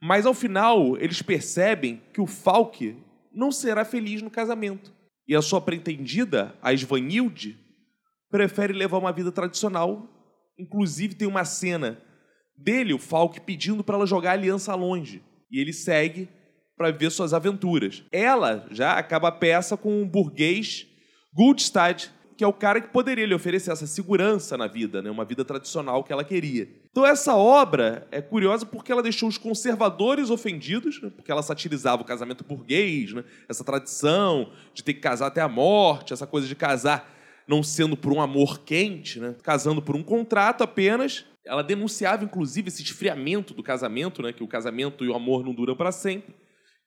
Mas 0.00 0.24
ao 0.24 0.32
final, 0.32 0.96
eles 0.96 1.20
percebem 1.20 2.00
que 2.14 2.20
o 2.20 2.28
Falk 2.28 2.96
não 3.32 3.50
será 3.50 3.84
feliz 3.84 4.22
no 4.22 4.30
casamento. 4.30 4.94
E 5.26 5.34
a 5.34 5.42
sua 5.42 5.60
pretendida, 5.60 6.56
a 6.62 6.72
Svanhilde, 6.72 7.58
prefere 8.30 8.72
levar 8.72 8.98
uma 8.98 9.10
vida 9.10 9.32
tradicional. 9.32 10.08
Inclusive, 10.56 11.16
tem 11.16 11.26
uma 11.26 11.44
cena 11.44 12.00
dele, 12.56 12.94
o 12.94 13.00
Falk, 13.00 13.40
pedindo 13.40 13.82
para 13.82 13.96
ela 13.96 14.06
jogar 14.06 14.30
a 14.30 14.34
aliança 14.34 14.72
longe. 14.76 15.20
E 15.50 15.58
ele 15.58 15.72
segue 15.72 16.28
para 16.76 16.92
ver 16.92 17.10
suas 17.10 17.34
aventuras. 17.34 18.04
Ela 18.12 18.64
já 18.70 18.92
acaba 18.92 19.26
a 19.26 19.32
peça 19.32 19.76
com 19.76 20.02
um 20.02 20.08
burguês 20.08 20.86
Guldstad, 21.38 22.10
que 22.38 22.44
é 22.44 22.46
o 22.46 22.52
cara 22.52 22.80
que 22.80 22.86
poderia 22.90 23.26
lhe 23.26 23.34
oferecer 23.34 23.72
essa 23.72 23.84
segurança 23.84 24.56
na 24.56 24.68
vida, 24.68 25.02
né? 25.02 25.10
uma 25.10 25.24
vida 25.24 25.44
tradicional 25.44 26.04
que 26.04 26.12
ela 26.12 26.22
queria. 26.22 26.68
Então 26.88 27.04
essa 27.04 27.34
obra 27.34 28.06
é 28.12 28.22
curiosa 28.22 28.64
porque 28.64 28.92
ela 28.92 29.02
deixou 29.02 29.28
os 29.28 29.36
conservadores 29.36 30.30
ofendidos, 30.30 31.02
né? 31.02 31.10
porque 31.10 31.32
ela 31.32 31.42
satirizava 31.42 32.02
o 32.02 32.04
casamento 32.04 32.44
burguês, 32.44 33.12
né? 33.12 33.24
essa 33.48 33.64
tradição 33.64 34.52
de 34.72 34.84
ter 34.84 34.94
que 34.94 35.00
casar 35.00 35.26
até 35.26 35.40
a 35.40 35.48
morte, 35.48 36.12
essa 36.12 36.28
coisa 36.28 36.46
de 36.46 36.54
casar 36.54 37.12
não 37.44 37.60
sendo 37.60 37.96
por 37.96 38.12
um 38.12 38.20
amor 38.20 38.60
quente, 38.60 39.18
né? 39.18 39.34
casando 39.42 39.82
por 39.82 39.96
um 39.96 40.02
contrato 40.04 40.62
apenas. 40.62 41.24
Ela 41.44 41.62
denunciava, 41.62 42.22
inclusive, 42.22 42.68
esse 42.68 42.84
esfriamento 42.84 43.52
do 43.52 43.64
casamento, 43.64 44.22
né? 44.22 44.32
que 44.32 44.44
o 44.44 44.48
casamento 44.48 45.04
e 45.04 45.08
o 45.08 45.14
amor 45.16 45.44
não 45.44 45.52
duram 45.52 45.74
para 45.74 45.90
sempre. 45.90 46.36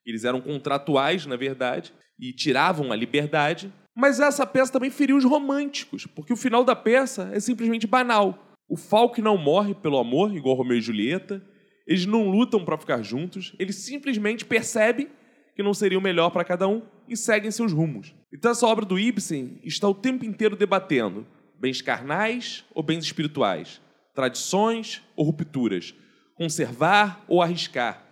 Eles 0.06 0.24
eram 0.24 0.42
contratuais, 0.42 1.26
na 1.26 1.36
verdade, 1.36 1.94
e 2.20 2.34
tiravam 2.34 2.92
a 2.92 2.96
liberdade. 2.96 3.72
Mas 3.96 4.20
essa 4.20 4.46
peça 4.46 4.72
também 4.72 4.90
feriu 4.90 5.18
os 5.18 5.26
românticos, 5.26 6.06
porque 6.06 6.34
o 6.34 6.38
final 6.38 6.64
da 6.64 6.76
peça 6.76 7.30
é 7.34 7.40
simplesmente 7.40 7.86
banal. 7.86 8.58
O 8.70 8.78
Falk 8.78 9.22
não 9.22 9.38
morre 9.38 9.74
pelo 9.76 9.98
amor, 9.98 10.36
igual 10.36 10.56
Romeu 10.56 10.78
e 10.78 10.82
Julieta. 10.82 11.44
Eles 11.86 12.06
não 12.06 12.30
lutam 12.30 12.64
para 12.64 12.78
ficar 12.78 13.02
juntos. 13.02 13.54
Eles 13.60 13.76
simplesmente 13.76 14.46
percebem 14.46 15.10
que 15.56 15.64
não 15.64 15.74
seria 15.74 16.00
o 16.00 16.02
melhor 16.02 16.30
para 16.30 16.46
cada 16.46 16.68
um 16.68 16.82
e 17.08 17.18
seguem 17.18 17.52
seus 17.52 17.74
rumos. 17.74 18.16
Então 18.34 18.52
essa 18.52 18.66
obra 18.66 18.86
do 18.86 18.98
Ibsen 18.98 19.60
está 19.64 19.88
o 19.88 19.94
tempo 19.94 20.24
inteiro 20.24 20.56
debatendo 20.56 21.28
bens 21.60 21.82
carnais 21.82 22.64
ou 22.74 22.82
bens 22.82 23.04
espirituais, 23.04 23.82
tradições 24.16 25.02
ou 25.16 25.26
rupturas, 25.26 25.94
conservar 26.36 27.24
ou 27.28 27.42
arriscar. 27.42 28.04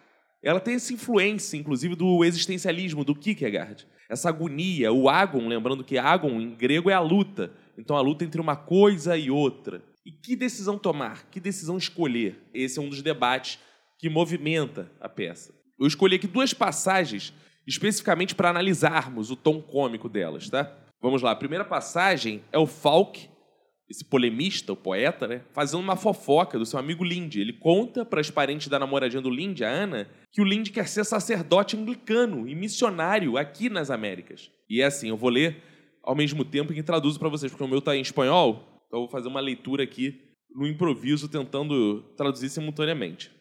Ela 0.44 0.60
tem 0.60 0.76
essa 0.76 0.94
influência, 0.94 1.58
inclusive, 1.58 1.96
do 1.96 2.24
existencialismo, 2.24 3.04
do 3.04 3.16
Kierkegaard 3.16 3.86
essa 4.10 4.30
agonia, 4.30 4.92
o 4.92 5.08
agon, 5.08 5.48
lembrando 5.48 5.84
que 5.84 5.98
agon 6.00 6.42
em 6.42 6.56
grego 6.56 6.90
é 6.90 6.94
a 6.94 7.00
luta. 7.00 7.54
Então 7.78 7.96
a 7.96 8.02
luta 8.02 8.26
entre 8.26 8.42
uma 8.42 8.56
coisa 8.56 9.16
e 9.16 9.30
outra. 9.30 9.84
E 10.04 10.12
que 10.12 10.36
decisão 10.36 10.80
tomar? 10.80 11.30
Que 11.30 11.40
decisão 11.40 11.78
escolher? 11.78 12.50
Esse 12.52 12.80
é 12.80 12.82
um 12.82 12.90
dos 12.90 13.04
debates 13.04 13.60
que 14.00 14.10
movimenta 14.10 14.92
a 15.00 15.08
peça. 15.08 15.54
Eu 15.80 15.86
escolhi 15.86 16.16
aqui 16.16 16.26
duas 16.26 16.54
passagens 16.54 17.32
especificamente 17.68 18.34
para 18.34 18.50
analisarmos 18.50 19.30
o 19.30 19.36
tom 19.36 19.62
cômico 19.62 20.10
delas, 20.10 20.50
tá? 20.50 20.76
Vamos 21.00 21.22
lá. 21.22 21.32
A 21.32 21.36
primeira 21.36 21.64
passagem 21.64 22.42
é 22.52 22.58
o 22.58 22.66
Falk 22.66 23.30
esse 23.90 24.06
polemista, 24.06 24.72
o 24.72 24.76
poeta, 24.76 25.28
né, 25.28 25.42
fazendo 25.52 25.80
uma 25.80 25.96
fofoca 25.96 26.60
do 26.60 26.66
seu 26.66 26.78
amigo 26.78 27.04
Lindy. 27.04 27.42
Ele 27.42 27.54
conta 27.54 28.06
para 28.06 28.22
as 28.22 28.30
parentes 28.30 28.68
da 28.68 28.78
namoradinha 28.78 29.22
do 29.22 29.30
Lindy, 29.30 29.64
a 29.64 29.70
Ana, 29.70 30.08
que 30.32 30.42
o 30.42 30.46
Lindy 30.46 30.72
quer 30.72 30.88
ser 30.88 31.04
sacerdote 31.04 31.76
anglicano 31.76 32.48
e 32.48 32.54
missionário 32.54 33.38
aqui 33.38 33.70
nas 33.70 33.90
Américas. 33.90 34.52
E 34.70 34.82
é 34.82 34.86
assim, 34.86 35.10
eu 35.10 35.18
vou 35.18 35.32
ler 35.32 35.64
ao 36.04 36.16
mesmo 36.16 36.46
tempo 36.46 36.74
que 36.74 36.84
traduzo 36.84 37.20
para 37.20 37.30
vocês, 37.30 37.52
porque 37.52 37.64
o 37.64 37.68
meu 37.68 37.80
está 37.80 37.96
em 37.96 38.02
espanhol, 38.02 38.84
então 38.88 39.00
eu 39.00 39.04
vou 39.06 39.10
fazer 39.10 39.28
uma 39.28 39.40
leitura 39.40 39.84
aqui 39.84 40.22
no 40.56 40.68
improviso, 40.68 41.28
tentando 41.28 42.02
traduzir 42.16 42.50
simultaneamente. 42.50 43.32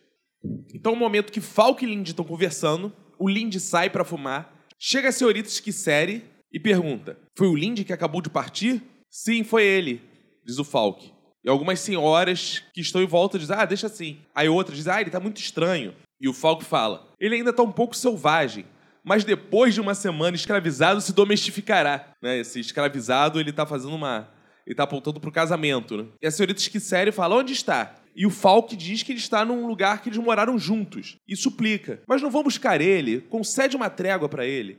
Então, 0.74 0.92
no 0.92 0.98
momento 0.98 1.32
que 1.32 1.40
Falk 1.40 1.84
e 1.84 1.88
Lindy 1.88 2.10
estão 2.10 2.24
conversando, 2.24 2.92
o 3.18 3.28
Lindy 3.28 3.58
sai 3.58 3.90
para 3.90 4.04
fumar, 4.04 4.66
chega 4.78 5.08
a 5.08 5.12
senhorita 5.12 5.48
Esquissere 5.48 6.22
e 6.52 6.60
pergunta: 6.60 7.18
Foi 7.36 7.48
o 7.48 7.56
Lindy 7.56 7.84
que 7.84 7.92
acabou 7.92 8.20
de 8.20 8.30
partir? 8.30 8.82
Sim, 9.10 9.42
foi 9.42 9.64
ele, 9.64 10.02
diz 10.48 10.58
o 10.58 10.64
Falk. 10.64 11.12
E 11.44 11.48
algumas 11.48 11.78
senhoras 11.78 12.64
que 12.72 12.80
estão 12.80 13.02
em 13.02 13.06
volta 13.06 13.38
dizem: 13.38 13.54
Ah, 13.56 13.66
deixa 13.66 13.86
assim. 13.86 14.18
Aí 14.34 14.48
outras 14.48 14.78
dizem: 14.78 14.92
Ah, 14.92 15.00
ele 15.00 15.10
tá 15.10 15.20
muito 15.20 15.38
estranho. 15.38 15.94
E 16.20 16.28
o 16.28 16.32
Falk 16.32 16.64
fala: 16.64 17.06
Ele 17.20 17.36
ainda 17.36 17.52
tá 17.52 17.62
um 17.62 17.70
pouco 17.70 17.94
selvagem, 17.94 18.64
mas 19.04 19.24
depois 19.24 19.74
de 19.74 19.80
uma 19.80 19.94
semana 19.94 20.34
escravizado 20.34 21.00
se 21.00 21.12
domestificará. 21.12 22.12
Né? 22.22 22.38
Esse 22.38 22.58
escravizado, 22.58 23.38
ele 23.38 23.52
tá 23.52 23.66
fazendo 23.66 23.94
uma. 23.94 24.28
Ele 24.66 24.74
tá 24.74 24.82
apontando 24.82 25.20
pro 25.20 25.32
casamento, 25.32 25.96
né? 25.96 26.06
E 26.20 26.26
a 26.26 26.30
senhorita 26.30 26.60
Esquicere 26.60 27.12
fala: 27.12 27.36
Onde 27.36 27.52
está? 27.52 27.94
E 28.16 28.26
o 28.26 28.30
Falk 28.30 28.74
diz 28.74 29.02
que 29.02 29.12
ele 29.12 29.20
está 29.20 29.44
num 29.44 29.66
lugar 29.66 30.02
que 30.02 30.08
eles 30.08 30.18
moraram 30.18 30.58
juntos. 30.58 31.16
E 31.28 31.36
suplica: 31.36 32.02
Mas 32.08 32.20
não 32.20 32.30
vão 32.30 32.42
buscar 32.42 32.80
ele? 32.80 33.20
Concede 33.20 33.76
uma 33.76 33.88
trégua 33.88 34.28
para 34.28 34.44
ele. 34.44 34.78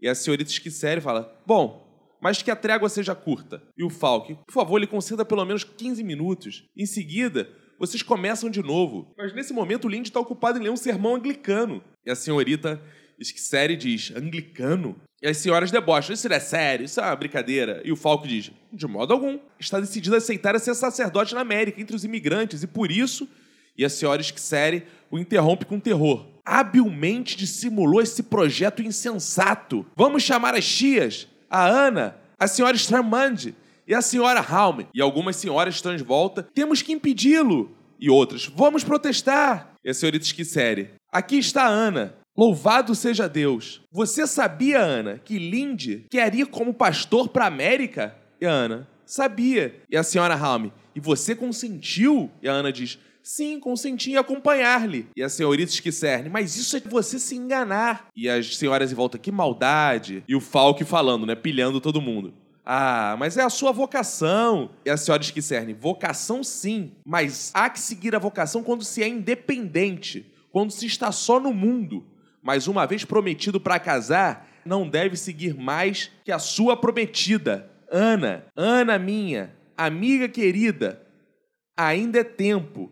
E 0.00 0.08
a 0.08 0.14
senhorita 0.14 0.50
Esquicere 0.50 1.00
fala: 1.00 1.36
Bom, 1.44 1.85
mas 2.20 2.42
que 2.42 2.50
a 2.50 2.56
trégua 2.56 2.88
seja 2.88 3.14
curta. 3.14 3.62
E 3.76 3.84
o 3.84 3.90
Falk, 3.90 4.34
por 4.46 4.52
favor, 4.52 4.78
lhe 4.78 4.86
conceda 4.86 5.24
pelo 5.24 5.44
menos 5.44 5.64
15 5.64 6.02
minutos. 6.02 6.64
Em 6.76 6.86
seguida, 6.86 7.48
vocês 7.78 8.02
começam 8.02 8.48
de 8.48 8.62
novo. 8.62 9.14
Mas 9.16 9.34
nesse 9.34 9.52
momento 9.52 9.86
o 9.86 9.88
Lindy 9.88 10.08
está 10.08 10.20
ocupado 10.20 10.58
em 10.58 10.62
ler 10.62 10.70
um 10.70 10.76
sermão 10.76 11.14
anglicano. 11.14 11.82
E 12.04 12.10
a 12.10 12.16
senhorita 12.16 12.80
Esquicere 13.18 13.76
diz: 13.76 14.12
Anglicano? 14.14 14.96
E 15.22 15.28
as 15.28 15.38
senhoras 15.38 15.70
debocham: 15.70 16.14
Isso 16.14 16.28
não 16.28 16.36
é 16.36 16.40
sério, 16.40 16.84
isso 16.84 17.00
é 17.00 17.04
uma 17.04 17.16
brincadeira. 17.16 17.80
E 17.84 17.92
o 17.92 17.96
Falco 17.96 18.26
diz: 18.26 18.50
De 18.72 18.86
modo 18.86 19.12
algum. 19.12 19.38
Está 19.58 19.80
decidido 19.80 20.14
a 20.14 20.18
aceitar 20.18 20.54
a 20.54 20.58
ser 20.58 20.74
sacerdote 20.74 21.34
na 21.34 21.40
América, 21.40 21.80
entre 21.80 21.96
os 21.96 22.04
imigrantes, 22.04 22.62
e 22.62 22.66
por 22.66 22.90
isso. 22.90 23.28
E 23.76 23.84
a 23.84 23.88
senhora 23.88 24.22
Esquicere 24.22 24.84
o 25.10 25.18
interrompe 25.18 25.66
com 25.66 25.78
terror. 25.78 26.26
Habilmente 26.44 27.36
dissimulou 27.36 28.00
esse 28.00 28.22
projeto 28.22 28.82
insensato. 28.82 29.84
Vamos 29.96 30.22
chamar 30.22 30.54
as 30.54 30.66
tias, 30.66 31.28
a 31.56 31.66
Ana, 31.66 32.16
a 32.38 32.46
senhora 32.46 32.76
Stramand 32.76 33.54
e 33.86 33.94
a 33.94 34.02
senhora 34.02 34.40
Halme. 34.40 34.88
E 34.94 35.00
algumas 35.00 35.36
senhoras 35.36 35.74
estão 35.74 35.96
de 35.96 36.02
volta. 36.02 36.42
Temos 36.42 36.82
que 36.82 36.92
impedi-lo. 36.92 37.70
E 37.98 38.10
outras: 38.10 38.46
Vamos 38.46 38.84
protestar. 38.84 39.72
E 39.84 39.90
a 39.90 39.94
senhorita 39.94 40.24
Esquicere: 40.24 40.90
Aqui 41.10 41.38
está 41.38 41.64
a 41.64 41.68
Ana. 41.68 42.14
Louvado 42.36 42.94
seja 42.94 43.26
Deus. 43.26 43.80
Você 43.90 44.26
sabia, 44.26 44.78
Ana, 44.78 45.18
que 45.24 45.38
Lindy 45.38 46.06
quer 46.10 46.34
ir 46.34 46.46
como 46.46 46.74
pastor 46.74 47.28
para 47.28 47.46
América? 47.46 48.14
E 48.38 48.44
a 48.44 48.50
Ana, 48.50 48.86
sabia. 49.06 49.80
E 49.88 49.96
a 49.96 50.02
senhora 50.02 50.34
Halme, 50.34 50.70
e 50.94 51.00
você 51.00 51.34
consentiu? 51.34 52.30
E 52.42 52.48
a 52.48 52.52
Ana 52.52 52.70
diz, 52.70 52.98
sim, 53.26 53.58
consenti 53.60 54.12
em 54.12 54.16
acompanhar-lhe. 54.16 55.08
E 55.16 55.22
a 55.22 55.28
senhorita 55.28 55.72
Esquicerne, 55.72 56.28
mas 56.28 56.56
isso 56.56 56.76
é 56.76 56.80
você 56.80 57.18
se 57.18 57.36
enganar. 57.36 58.08
E 58.14 58.28
as 58.28 58.56
senhoras 58.56 58.92
em 58.92 58.94
volta, 58.94 59.18
que 59.18 59.32
maldade. 59.32 60.22
E 60.28 60.34
o 60.34 60.40
Falque 60.40 60.84
falando, 60.84 61.26
né, 61.26 61.34
pilhando 61.34 61.80
todo 61.80 62.00
mundo. 62.00 62.32
Ah, 62.64 63.16
mas 63.18 63.36
é 63.36 63.42
a 63.42 63.50
sua 63.50 63.72
vocação. 63.72 64.70
E 64.84 64.90
a 64.90 64.96
senhora 64.96 65.22
Esquicerne, 65.22 65.72
vocação 65.72 66.42
sim, 66.42 66.92
mas 67.04 67.50
há 67.54 67.68
que 67.68 67.80
seguir 67.80 68.14
a 68.14 68.18
vocação 68.18 68.62
quando 68.62 68.84
se 68.84 69.02
é 69.02 69.08
independente, 69.08 70.26
quando 70.50 70.70
se 70.70 70.86
está 70.86 71.12
só 71.12 71.38
no 71.38 71.52
mundo 71.52 72.04
mas 72.46 72.68
uma 72.68 72.86
vez 72.86 73.04
prometido 73.04 73.58
para 73.58 73.80
casar, 73.80 74.48
não 74.64 74.88
deve 74.88 75.16
seguir 75.16 75.52
mais 75.52 76.12
que 76.24 76.30
a 76.30 76.38
sua 76.38 76.76
prometida. 76.76 77.68
Ana, 77.90 78.44
Ana 78.54 79.00
minha, 79.00 79.52
amiga 79.76 80.28
querida, 80.28 81.02
ainda 81.76 82.20
é 82.20 82.24
tempo. 82.24 82.88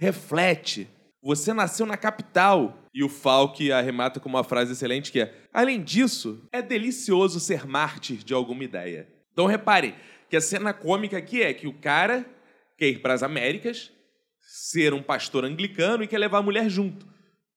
Reflete. 0.00 0.88
Você 1.22 1.52
nasceu 1.52 1.84
na 1.84 1.94
capital. 1.94 2.78
E 2.94 3.04
o 3.04 3.08
Falk 3.08 3.70
arremata 3.70 4.18
com 4.18 4.30
uma 4.30 4.42
frase 4.42 4.72
excelente 4.72 5.12
que 5.12 5.20
é: 5.20 5.34
Além 5.52 5.82
disso, 5.82 6.42
é 6.50 6.62
delicioso 6.62 7.38
ser 7.38 7.66
mártir 7.66 8.24
de 8.24 8.32
alguma 8.32 8.64
ideia. 8.64 9.06
Então 9.30 9.44
repare 9.44 9.94
que 10.30 10.36
a 10.36 10.40
cena 10.40 10.72
cômica 10.72 11.18
aqui 11.18 11.42
é 11.42 11.52
que 11.52 11.66
o 11.66 11.74
cara 11.74 12.24
quer 12.78 12.88
ir 12.88 13.02
para 13.02 13.12
as 13.12 13.22
Américas, 13.22 13.92
ser 14.40 14.94
um 14.94 15.02
pastor 15.02 15.44
anglicano 15.44 16.02
e 16.02 16.08
quer 16.08 16.18
levar 16.18 16.38
a 16.38 16.42
mulher 16.42 16.70
junto. 16.70 17.06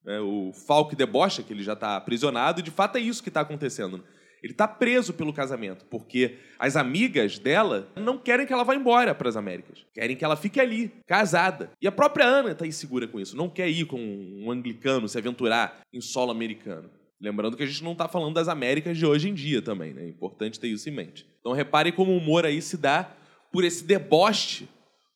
É, 0.06 0.20
o 0.20 0.52
Falk 0.52 0.94
debocha 0.98 1.42
que 1.42 1.54
ele 1.54 1.64
já 1.64 1.74
está 1.74 1.96
aprisionado, 1.96 2.60
e 2.60 2.64
de 2.64 2.72
fato 2.72 2.98
é 2.98 3.02
isso 3.02 3.24
que 3.24 3.30
está 3.30 3.40
acontecendo. 3.40 4.04
Ele 4.44 4.52
está 4.52 4.68
preso 4.68 5.14
pelo 5.14 5.32
casamento, 5.32 5.86
porque 5.86 6.38
as 6.60 6.76
amigas 6.76 7.40
dela 7.40 7.90
não 7.96 8.18
querem 8.18 8.46
que 8.46 8.52
ela 8.52 8.66
vá 8.66 8.76
embora 8.76 9.16
para 9.16 9.30
as 9.30 9.38
Américas. 9.38 9.86
Querem 9.94 10.18
que 10.18 10.26
ela 10.26 10.36
fique 10.36 10.60
ali, 10.60 10.92
casada. 11.08 11.72
E 11.82 11.88
a 11.88 11.92
própria 11.94 12.26
Ana 12.26 12.52
está 12.52 12.68
insegura 12.68 13.08
com 13.08 13.22
isso. 13.22 13.38
Não 13.38 13.50
quer 13.50 13.70
ir 13.70 13.86
com 13.86 13.98
um 13.98 14.52
anglicano, 14.52 15.08
se 15.08 15.18
aventurar 15.18 15.80
em 15.94 16.02
solo 16.02 16.30
americano. 16.30 16.90
Lembrando 17.22 17.56
que 17.56 17.64
a 17.64 17.66
gente 17.66 17.82
não 17.82 17.94
está 17.94 18.10
falando 18.10 18.34
das 18.34 18.50
Américas 18.50 18.98
de 18.98 19.06
hoje 19.06 19.30
em 19.30 19.34
dia 19.34 19.62
também, 19.62 19.94
né? 19.94 20.04
É 20.04 20.10
importante 20.10 20.60
ter 20.60 20.68
isso 20.68 20.90
em 20.90 20.92
mente. 20.92 21.26
Então 21.40 21.54
repare 21.54 21.94
como 21.94 22.12
o 22.12 22.18
humor 22.18 22.46
aí 22.46 22.62
se 22.62 22.76
dá 22.76 23.16
por 23.50 23.64
esse 23.64 23.86
deboche 23.86 24.68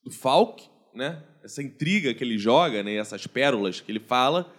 do 0.06 0.12
Falk, 0.12 0.64
né? 0.96 1.22
Essa 1.44 1.62
intriga 1.62 2.14
que 2.14 2.24
ele 2.24 2.38
joga, 2.38 2.82
né? 2.82 2.96
Essas 2.96 3.28
pérolas 3.28 3.82
que 3.82 3.92
ele 3.92 4.00
fala 4.00 4.50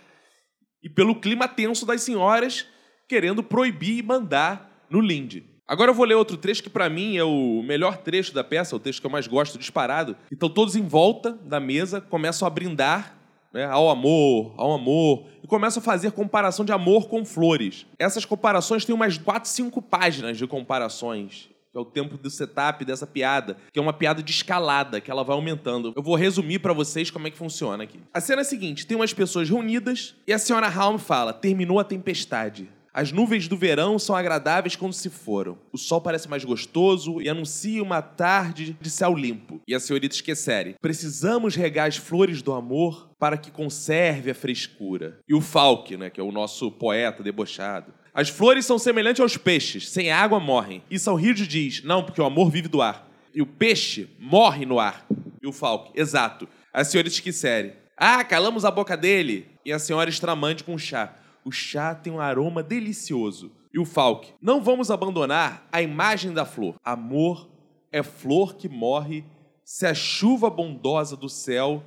e 0.83 0.91
pelo 0.91 1.19
clima 1.19 1.49
tenso 1.49 1.87
das 1.87 2.03
senhoras 2.03 2.67
querendo 3.09 3.43
proibir 3.43 3.99
e 3.99 4.03
mandar 4.03 4.85
no 4.91 5.01
Lindy. 5.01 5.45
Agora 5.67 5.91
eu 5.91 5.95
vou 5.95 6.07
ler 6.07 6.15
outro 6.15 6.37
trecho 6.37 6.63
que 6.63 6.71
para 6.71 6.89
mim 6.89 7.17
é 7.17 7.25
o 7.25 7.63
melhor 7.63 7.99
trecho 7.99 8.33
da 8.33 8.45
peça, 8.45 8.77
o 8.77 8.79
trecho 8.79 9.01
que 9.01 9.07
eu 9.07 9.11
mais 9.11 9.27
gosto 9.27 9.59
disparado. 9.59 10.17
Então 10.31 10.49
todos 10.49 10.77
em 10.77 10.87
volta 10.87 11.33
da 11.33 11.59
mesa 11.61 12.01
começam 12.01 12.47
a 12.47 12.51
brindar 12.51 13.19
né, 13.53 13.67
ao 13.67 13.91
amor, 13.91 14.55
ao 14.57 14.73
amor, 14.73 15.27
e 15.43 15.47
começam 15.47 15.81
a 15.81 15.85
fazer 15.85 16.13
comparação 16.13 16.65
de 16.65 16.73
amor 16.73 17.09
com 17.09 17.25
flores. 17.25 17.87
Essas 17.99 18.25
comparações 18.25 18.85
têm 18.85 18.95
umas 18.95 19.19
4, 19.19 19.49
5 19.49 19.83
páginas 19.83 20.37
de 20.37 20.47
comparações 20.47 21.49
que 21.71 21.77
é 21.77 21.81
o 21.81 21.85
tempo 21.85 22.17
do 22.17 22.31
setup 22.31 22.83
dessa 22.83 23.07
piada, 23.07 23.59
que 23.71 23.79
é 23.79 23.83
uma 23.83 23.93
piada 23.93 24.23
de 24.23 24.33
escalada, 24.33 25.03
que 25.03 25.11
ela 25.11 25.23
vai 25.23 25.37
aumentando. 25.37 25.93
Eu 25.95 26.03
vou 26.03 26.15
resumir 26.15 26.61
para 26.61 26.73
vocês 26.73 27.11
como 27.11 27.27
é 27.27 27.31
que 27.31 27.37
funciona 27.37 27.85
aqui. 27.85 28.01
A 28.13 28.23
cena 28.23 28.41
é 28.41 28.43
a 28.43 28.45
seguinte: 28.45 28.87
tem 28.87 28.97
umas 28.97 29.13
pessoas 29.13 29.51
reunidas 29.51 30.15
e 30.27 30.33
a 30.33 30.39
senhora 30.39 30.67
Halm 30.67 30.97
fala: 30.97 31.31
terminou 31.33 31.79
a 31.79 31.85
tempestade. 31.85 32.71
As 32.93 33.13
nuvens 33.13 33.47
do 33.47 33.57
verão 33.57 33.99
são 33.99 34.17
agradáveis 34.17 34.75
quando 34.75 34.93
se 34.93 35.11
foram. 35.11 35.59
O 35.73 35.79
sol 35.79 36.01
parece 36.01 36.29
mais 36.29 36.45
gostoso 36.45 37.21
e 37.21 37.29
anuncia 37.29 37.83
uma 37.83 38.03
tarde 38.03 38.77
de 38.81 38.91
céu 38.91 39.15
limpo. 39.15 39.61
E 39.69 39.75
a 39.75 39.81
senhorita 39.81 40.15
esquecere. 40.15 40.77
Precisamos 40.81 41.55
regar 41.55 41.87
as 41.89 41.97
flores 41.97 42.43
do 42.43 42.53
amor 42.53 43.11
para 43.19 43.37
que 43.37 43.51
conserve 43.51 44.31
a 44.31 44.35
frescura. 44.35 45.21
E 45.29 45.35
o 45.35 45.41
Falk, 45.41 45.97
né, 45.97 46.11
que 46.11 46.21
é 46.21 46.25
o 46.25 46.33
nosso 46.33 46.71
poeta 46.71 47.23
debochado. 47.23 47.93
As 48.15 48.29
flores 48.29 48.67
são 48.67 48.79
semelhantes 48.79 49.21
aos 49.21 49.37
peixes, 49.37 49.89
sem 49.91 50.11
água 50.11 50.41
morrem. 50.41 50.83
E 50.91 50.99
São 50.99 51.15
Rio 51.15 51.35
diz: 51.35 51.85
não, 51.85 52.03
porque 52.03 52.21
o 52.21 52.25
amor 52.25 52.51
vive 52.51 52.67
do 52.67 52.83
ar. 52.83 53.09
E 53.33 53.41
o 53.41 53.47
peixe 53.47 54.09
morre 54.19 54.67
no 54.67 54.81
ar. 54.81 55.07
E 55.41 55.47
o 55.47 55.53
Falk, 55.53 55.93
exato. 55.95 56.49
A 56.73 56.83
senhora 56.83 57.07
esquecere. 57.07 57.75
Ah, 57.97 58.25
calamos 58.25 58.65
a 58.65 58.71
boca 58.71 58.97
dele. 58.97 59.47
E 59.65 59.73
a 59.73 59.79
senhora 59.79 60.11
estramante 60.11 60.65
com 60.65 60.77
chá. 60.77 61.15
O 61.49 61.51
chá 61.51 61.95
tem 61.95 62.13
um 62.13 62.21
aroma 62.21 62.63
delicioso. 62.63 63.51
E 63.73 63.79
o 63.79 63.87
Falk, 63.87 64.35
não 64.39 64.63
vamos 64.63 64.91
abandonar 64.91 65.67
a 65.73 65.81
imagem 65.81 66.31
da 66.31 66.45
flor. 66.45 66.75
Amor 66.85 67.49
é 67.91 68.03
flor 68.03 68.57
que 68.57 68.69
morre 68.69 69.25
se 69.65 69.87
a 69.87 69.95
chuva 69.95 70.51
bondosa 70.51 71.17
do 71.17 71.27
céu 71.27 71.83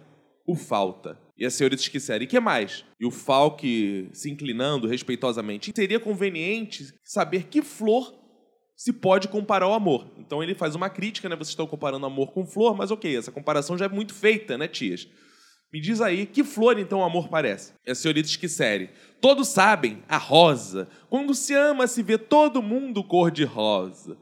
o 0.48 0.56
falta. 0.56 1.16
E 1.38 1.46
a 1.46 1.52
senhorita 1.52 1.80
esquecer. 1.80 2.24
E 2.24 2.28
que 2.28 2.40
mais? 2.40 2.84
E 3.00 3.06
o 3.06 3.12
Falk 3.12 4.10
se 4.12 4.32
inclinando 4.32 4.88
respeitosamente. 4.88 5.72
Seria 5.76 6.00
conveniente 6.00 6.92
saber 7.04 7.44
que 7.44 7.62
flor 7.62 8.16
se 8.76 8.92
pode 8.92 9.28
comparar 9.28 9.66
ao 9.66 9.74
amor. 9.76 10.08
Então 10.18 10.42
ele 10.42 10.56
faz 10.56 10.74
uma 10.74 10.90
crítica, 10.90 11.30
né? 11.30 11.36
Vocês 11.36 11.50
estão 11.50 11.68
comparando 11.68 12.04
amor 12.08 12.32
com 12.32 12.48
flor, 12.48 12.76
mas 12.76 12.90
ok, 12.90 13.16
essa 13.16 13.32
comparação 13.32 13.78
já 13.78 13.86
é 13.86 13.90
muito 13.90 14.16
feita, 14.16 14.58
né, 14.58 14.68
tias? 14.68 15.08
Me 15.74 15.80
diz 15.80 16.02
aí, 16.02 16.26
que 16.26 16.44
flor 16.44 16.78
então 16.78 17.00
o 17.00 17.04
amor 17.04 17.30
parece? 17.30 17.74
E 17.86 17.92
a 17.92 17.96
senhorita 17.96 18.28
esquecere. 18.28 18.90
Todos 19.22 19.48
sabem, 19.48 20.04
a 20.08 20.18
rosa. 20.18 20.90
Quando 21.10 21.34
se 21.34 21.54
ama, 21.54 21.88
se 21.88 22.04
vê 22.04 22.18
todo 22.18 22.62
mundo 22.62 23.04
cor 23.04 23.32
de 23.32 23.44
rosa 23.44 24.18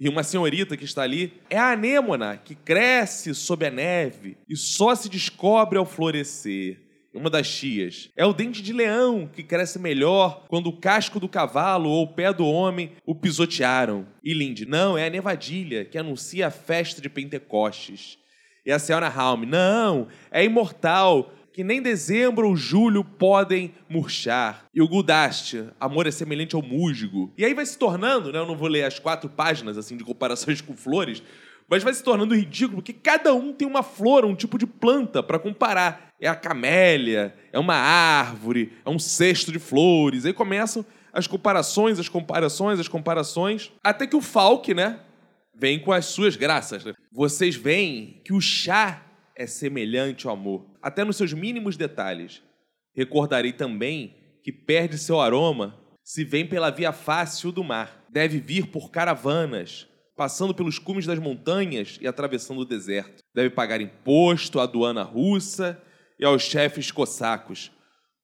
e 0.00 0.08
uma 0.08 0.22
senhorita 0.22 0.78
que 0.78 0.84
está 0.84 1.02
ali, 1.02 1.34
é 1.50 1.58
a 1.58 1.72
anêmona 1.72 2.38
que 2.38 2.54
cresce 2.54 3.34
sob 3.34 3.66
a 3.66 3.70
neve 3.70 4.38
e 4.48 4.56
só 4.56 4.94
se 4.94 5.10
descobre 5.10 5.78
ao 5.78 5.84
florescer. 5.84 6.80
Uma 7.12 7.28
das 7.28 7.50
tias. 7.50 8.08
É 8.16 8.24
o 8.24 8.32
dente 8.32 8.62
de 8.62 8.72
leão 8.72 9.28
que 9.30 9.42
cresce 9.42 9.80
melhor 9.80 10.46
quando 10.48 10.68
o 10.68 10.80
casco 10.80 11.18
do 11.18 11.28
cavalo 11.28 11.90
ou 11.90 12.04
o 12.04 12.14
pé 12.14 12.32
do 12.32 12.46
homem 12.46 12.92
o 13.04 13.16
pisotearam. 13.16 14.06
E 14.22 14.32
Lindy, 14.32 14.64
não, 14.64 14.96
é 14.96 15.06
a 15.06 15.10
nevadilha 15.10 15.84
que 15.84 15.98
anuncia 15.98 16.46
a 16.46 16.52
festa 16.52 17.02
de 17.02 17.10
Pentecostes. 17.10 18.16
E 18.64 18.72
a 18.72 18.78
senhora 18.78 19.08
Halme, 19.08 19.46
não, 19.46 20.08
é 20.30 20.44
imortal 20.44 21.32
que 21.52 21.64
nem 21.64 21.82
dezembro 21.82 22.48
ou 22.48 22.56
julho 22.56 23.04
podem 23.04 23.74
murchar. 23.88 24.64
E 24.72 24.80
o 24.80 24.88
Gudaste, 24.88 25.64
amor 25.80 26.06
é 26.06 26.10
semelhante 26.10 26.54
ao 26.54 26.62
musgo. 26.62 27.32
E 27.36 27.44
aí 27.44 27.54
vai 27.54 27.66
se 27.66 27.76
tornando, 27.76 28.32
né? 28.32 28.38
Eu 28.38 28.46
não 28.46 28.56
vou 28.56 28.68
ler 28.68 28.84
as 28.84 28.98
quatro 28.98 29.28
páginas 29.28 29.76
assim 29.76 29.96
de 29.96 30.04
comparações 30.04 30.60
com 30.62 30.76
flores, 30.76 31.22
mas 31.68 31.82
vai 31.82 31.92
se 31.92 32.02
tornando 32.02 32.34
ridículo 32.34 32.76
porque 32.76 32.92
cada 32.92 33.34
um 33.34 33.52
tem 33.52 33.66
uma 33.66 33.82
flor, 33.82 34.24
um 34.24 34.34
tipo 34.34 34.58
de 34.58 34.66
planta 34.66 35.22
para 35.22 35.38
comparar. 35.38 36.10
É 36.20 36.28
a 36.28 36.34
camélia, 36.34 37.34
é 37.52 37.58
uma 37.58 37.74
árvore, 37.74 38.72
é 38.84 38.90
um 38.90 38.98
cesto 38.98 39.50
de 39.50 39.58
flores. 39.58 40.26
Aí 40.26 40.32
começam 40.32 40.84
as 41.12 41.26
comparações, 41.26 41.98
as 41.98 42.08
comparações, 42.08 42.78
as 42.78 42.88
comparações, 42.88 43.72
até 43.82 44.06
que 44.06 44.16
o 44.16 44.20
Falk, 44.20 44.72
né, 44.72 45.00
vem 45.54 45.78
com 45.78 45.92
as 45.92 46.06
suas 46.06 46.36
graças. 46.36 46.84
Né? 46.84 46.94
Vocês 47.12 47.56
veem 47.56 48.20
que 48.24 48.32
o 48.32 48.40
chá 48.40 49.04
é 49.34 49.44
semelhante 49.44 50.28
ao 50.28 50.32
amor, 50.34 50.64
até 50.80 51.04
nos 51.04 51.16
seus 51.16 51.32
mínimos 51.32 51.76
detalhes. 51.76 52.40
Recordarei 52.94 53.52
também 53.52 54.14
que 54.44 54.52
perde 54.52 54.96
seu 54.96 55.20
aroma 55.20 55.76
se 56.04 56.22
vem 56.24 56.46
pela 56.46 56.70
via 56.70 56.92
fácil 56.92 57.50
do 57.50 57.64
mar. 57.64 58.04
Deve 58.08 58.38
vir 58.38 58.66
por 58.66 58.92
caravanas, 58.92 59.88
passando 60.16 60.54
pelos 60.54 60.78
cumes 60.78 61.04
das 61.04 61.18
montanhas 61.18 61.98
e 62.00 62.06
atravessando 62.06 62.60
o 62.60 62.64
deserto. 62.64 63.24
Deve 63.34 63.50
pagar 63.50 63.80
imposto 63.80 64.60
à 64.60 64.62
aduana 64.62 65.02
russa 65.02 65.82
e 66.16 66.24
aos 66.24 66.42
chefes 66.42 66.92
cossacos, 66.92 67.72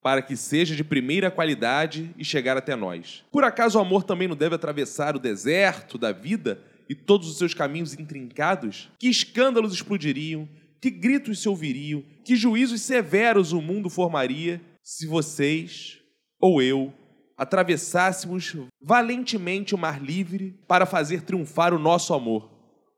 para 0.01 0.21
que 0.21 0.37
seja 0.37 0.75
de 0.77 0.83
primeira 0.83 1.29
qualidade 1.29 2.13
e 2.17 2.23
chegar 2.23 2.55
até 2.55 2.73
nós. 2.73 3.25
Por 3.33 3.43
acaso 3.43 3.77
o 3.77 3.81
amor 3.81 4.03
também 4.03 4.29
não 4.29 4.35
deve 4.35 4.55
atravessar 4.55 5.13
o 5.13 5.19
deserto 5.19 5.97
da 5.97 6.13
vida 6.13 6.63
e 6.89 6.95
todos 6.95 7.29
os 7.29 7.37
seus 7.37 7.53
caminhos 7.53 7.93
intrincados? 7.93 8.89
Que 8.99 9.07
escândalos 9.07 9.73
explodiriam, 9.73 10.47
que 10.81 10.89
gritos 10.89 11.41
se 11.41 11.49
ouviriam, 11.49 12.03
que 12.23 12.35
juízos 12.35 12.81
severos 12.81 13.51
o 13.51 13.61
mundo 13.61 13.89
formaria 13.89 14.61
se 14.83 15.05
vocês 15.05 15.99
ou 16.39 16.61
eu 16.61 16.93
atravessássemos 17.37 18.55
valentemente 18.81 19.75
o 19.75 19.77
mar 19.77 20.01
livre 20.01 20.59
para 20.67 20.85
fazer 20.85 21.21
triunfar 21.21 21.73
o 21.73 21.79
nosso 21.79 22.13
amor. 22.13 22.49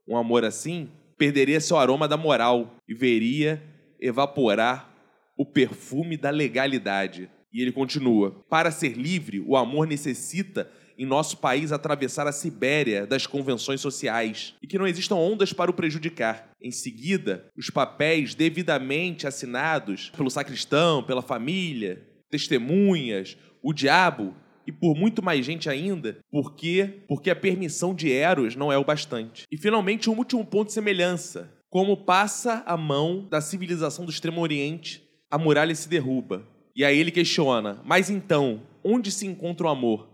Um 0.08 0.16
amor 0.16 0.46
assim 0.46 0.90
perderia 1.18 1.60
seu 1.60 1.78
aroma 1.78 2.08
da 2.08 2.16
moral 2.16 2.78
e 2.88 2.94
veria 2.94 3.62
evaporar 4.00 4.90
o 5.38 5.46
perfume 5.46 6.16
da 6.16 6.30
legalidade. 6.30 7.30
E 7.52 7.62
ele 7.62 7.72
continua: 7.72 8.44
Para 8.50 8.72
ser 8.72 8.94
livre, 8.98 9.42
o 9.42 9.58
amor 9.58 9.86
necessita 9.86 10.72
em 11.00 11.06
nosso 11.06 11.38
país 11.38 11.72
atravessar 11.72 12.28
a 12.28 12.32
Sibéria 12.34 13.08
das 13.08 13.26
convenções 13.26 13.80
sociais 13.80 14.54
e 14.62 14.68
que 14.68 14.78
não 14.78 14.86
existam 14.86 15.16
ondas 15.16 15.54
para 15.54 15.72
o 15.72 15.74
prejudicar. 15.74 16.50
Em 16.62 16.72
seguida, 16.72 17.46
os 17.58 17.70
papéis 17.70 18.36
devidamente 18.36 19.26
assinados 19.26 20.12
pelo 20.18 20.30
sacristão, 20.30 21.02
pela 21.02 21.22
família, 21.22 22.06
testemunhas, 22.30 23.38
o 23.64 23.72
diabo 23.72 24.36
e 24.68 24.74
por 24.74 24.94
muito 24.94 25.24
mais 25.24 25.46
gente 25.46 25.70
ainda, 25.70 26.20
porque 26.30 27.00
porque 27.08 27.30
a 27.30 27.36
permissão 27.36 27.96
de 27.96 28.12
Eros 28.12 28.58
não 28.58 28.70
é 28.70 28.78
o 28.78 28.84
bastante. 28.84 29.46
E 29.50 29.58
finalmente 29.58 30.10
um 30.10 30.18
último 30.18 30.46
ponto 30.46 30.68
de 30.68 30.74
semelhança, 30.74 31.50
como 31.70 31.96
passa 31.96 32.62
a 32.66 32.76
mão 32.76 33.26
da 33.30 33.40
civilização 33.40 34.04
do 34.04 34.12
Extremo 34.12 34.42
Oriente, 34.42 35.02
a 35.32 35.38
muralha 35.38 35.74
se 35.74 35.88
derruba. 35.88 36.46
E 36.76 36.84
aí 36.84 37.00
ele 37.00 37.10
questiona: 37.10 37.82
"Mas 37.86 38.10
então, 38.10 38.64
onde 38.84 39.12
se 39.12 39.26
encontra 39.26 39.66
o 39.66 39.70
amor?" 39.70 40.09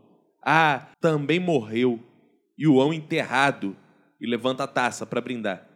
Ah, 0.45 0.87
também 1.01 1.39
morreu, 1.39 1.99
e 2.55 2.67
o 2.67 2.79
ão 2.79 2.93
enterrado, 2.93 3.75
e 4.21 4.27
levanta 4.27 4.63
a 4.63 4.67
taça 4.67 5.05
para 5.05 5.19
brindar. 5.19 5.67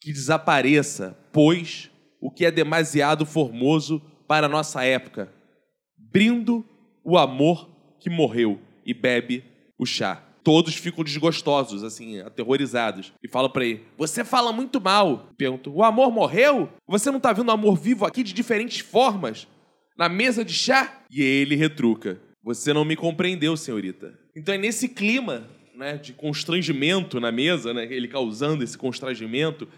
Que 0.00 0.12
desapareça, 0.12 1.18
pois, 1.32 1.90
o 2.20 2.30
que 2.30 2.44
é 2.44 2.50
demasiado 2.50 3.24
formoso 3.24 4.00
para 4.28 4.46
a 4.46 4.48
nossa 4.48 4.84
época. 4.84 5.32
Brindo 5.96 6.64
o 7.02 7.16
amor 7.16 7.68
que 7.98 8.10
morreu 8.10 8.60
e 8.84 8.92
bebe 8.92 9.42
o 9.78 9.86
chá. 9.86 10.22
Todos 10.44 10.74
ficam 10.76 11.04
desgostosos, 11.04 11.82
assim, 11.82 12.20
aterrorizados. 12.20 13.12
E 13.22 13.28
falam 13.28 13.50
para 13.50 13.64
ele: 13.64 13.84
Você 13.96 14.24
fala 14.24 14.52
muito 14.52 14.80
mal. 14.80 15.30
Pergunto: 15.36 15.72
O 15.74 15.82
amor 15.82 16.10
morreu? 16.10 16.70
Você 16.86 17.10
não 17.10 17.20
tá 17.20 17.32
vendo 17.32 17.48
o 17.48 17.52
amor 17.52 17.76
vivo 17.76 18.06
aqui 18.06 18.22
de 18.22 18.32
diferentes 18.32 18.80
formas? 18.80 19.46
Na 19.96 20.08
mesa 20.08 20.44
de 20.44 20.54
chá? 20.54 21.02
E 21.10 21.22
ele 21.22 21.56
retruca: 21.56 22.20
você 22.42 22.72
não 22.72 22.84
me 22.84 22.96
compreendeu, 22.96 23.56
senhorita. 23.56 24.18
Então 24.34 24.54
é 24.54 24.58
nesse 24.58 24.88
clima 24.88 25.48
né, 25.74 25.96
de 25.96 26.12
constrangimento 26.12 27.20
na 27.20 27.30
mesa, 27.30 27.72
né, 27.72 27.86
ele 27.90 28.08
causando 28.08 28.64
esse 28.64 28.76
constrangimento 28.76 29.68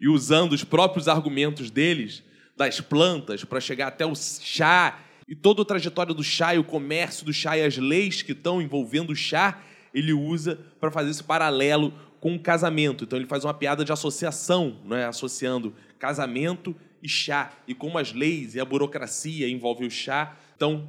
e 0.00 0.08
usando 0.08 0.52
os 0.52 0.62
próprios 0.62 1.08
argumentos 1.08 1.70
deles, 1.70 2.22
das 2.56 2.80
plantas, 2.80 3.44
para 3.44 3.60
chegar 3.60 3.88
até 3.88 4.06
o 4.06 4.14
chá 4.14 5.00
e 5.28 5.34
toda 5.34 5.62
a 5.62 5.64
trajetória 5.64 6.14
do 6.14 6.24
chá 6.24 6.54
e 6.54 6.58
o 6.58 6.64
comércio 6.64 7.24
do 7.24 7.32
chá 7.32 7.56
e 7.56 7.62
as 7.62 7.76
leis 7.76 8.22
que 8.22 8.32
estão 8.32 8.62
envolvendo 8.62 9.10
o 9.10 9.16
chá, 9.16 9.60
ele 9.92 10.12
usa 10.12 10.58
para 10.80 10.90
fazer 10.90 11.10
esse 11.10 11.22
paralelo 11.22 11.92
com 12.20 12.34
o 12.34 12.40
casamento. 12.40 13.04
Então 13.04 13.18
ele 13.18 13.26
faz 13.26 13.44
uma 13.44 13.54
piada 13.54 13.84
de 13.84 13.92
associação, 13.92 14.78
né, 14.84 15.06
associando 15.06 15.74
casamento 15.98 16.74
e 17.02 17.08
chá, 17.08 17.52
e 17.66 17.74
como 17.74 17.98
as 17.98 18.12
leis 18.12 18.54
e 18.54 18.60
a 18.60 18.64
burocracia 18.64 19.48
envolvem 19.48 19.86
o 19.86 19.90
chá. 19.90 20.36
Então, 20.56 20.88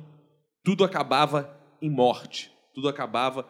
tudo 0.63 0.84
acabava 0.84 1.56
em 1.82 1.89
morte, 1.89 2.52
tudo 2.74 2.88
acabava 2.88 3.48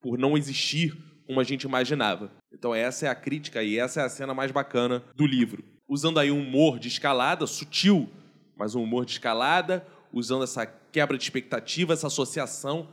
por 0.00 0.18
não 0.18 0.36
existir 0.36 0.96
como 1.26 1.40
a 1.40 1.44
gente 1.44 1.62
imaginava. 1.62 2.30
Então 2.52 2.74
essa 2.74 3.06
é 3.06 3.08
a 3.08 3.14
crítica 3.14 3.62
e 3.62 3.78
essa 3.78 4.00
é 4.00 4.04
a 4.04 4.08
cena 4.08 4.34
mais 4.34 4.50
bacana 4.50 5.02
do 5.16 5.26
livro. 5.26 5.64
Usando 5.88 6.18
aí 6.18 6.30
um 6.30 6.40
humor 6.40 6.78
de 6.78 6.88
escalada, 6.88 7.46
sutil, 7.46 8.08
mas 8.56 8.74
um 8.74 8.82
humor 8.82 9.04
de 9.04 9.12
escalada, 9.12 9.86
usando 10.12 10.44
essa 10.44 10.66
quebra 10.66 11.18
de 11.18 11.24
expectativa, 11.24 11.92
essa 11.92 12.06
associação 12.06 12.88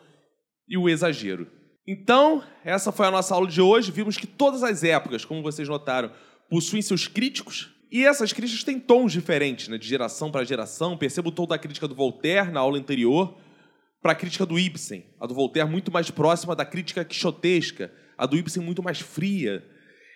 e 0.67 0.77
o 0.77 0.89
exagero. 0.89 1.47
Então, 1.87 2.43
essa 2.63 2.91
foi 2.91 3.07
a 3.07 3.11
nossa 3.11 3.33
aula 3.33 3.47
de 3.47 3.61
hoje. 3.61 3.91
Vimos 3.91 4.17
que 4.17 4.27
todas 4.27 4.63
as 4.63 4.83
épocas, 4.83 5.25
como 5.25 5.41
vocês 5.41 5.67
notaram, 5.67 6.11
possuem 6.49 6.81
seus 6.81 7.07
críticos, 7.07 7.71
e 7.91 8.05
essas 8.05 8.31
críticas 8.31 8.63
têm 8.63 8.79
tons 8.79 9.11
diferentes, 9.11 9.67
né, 9.67 9.77
de 9.77 9.85
geração 9.85 10.31
para 10.31 10.45
geração. 10.45 10.97
Percebo 10.97 11.27
o 11.27 11.31
tom 11.31 11.45
da 11.45 11.57
crítica 11.57 11.89
do 11.89 11.95
Voltaire 11.95 12.49
na 12.49 12.61
aula 12.61 12.77
anterior, 12.77 13.37
para 14.01 14.13
a 14.13 14.15
crítica 14.15 14.45
do 14.45 14.57
Ibsen. 14.57 15.05
A 15.19 15.27
do 15.27 15.33
Voltaire 15.33 15.69
muito 15.69 15.91
mais 15.91 16.09
próxima 16.09 16.55
da 16.55 16.65
crítica 16.65 17.05
quixotesca, 17.05 17.91
a 18.17 18.25
do 18.25 18.37
Ibsen 18.37 18.63
muito 18.63 18.81
mais 18.81 18.99
fria. 18.99 19.63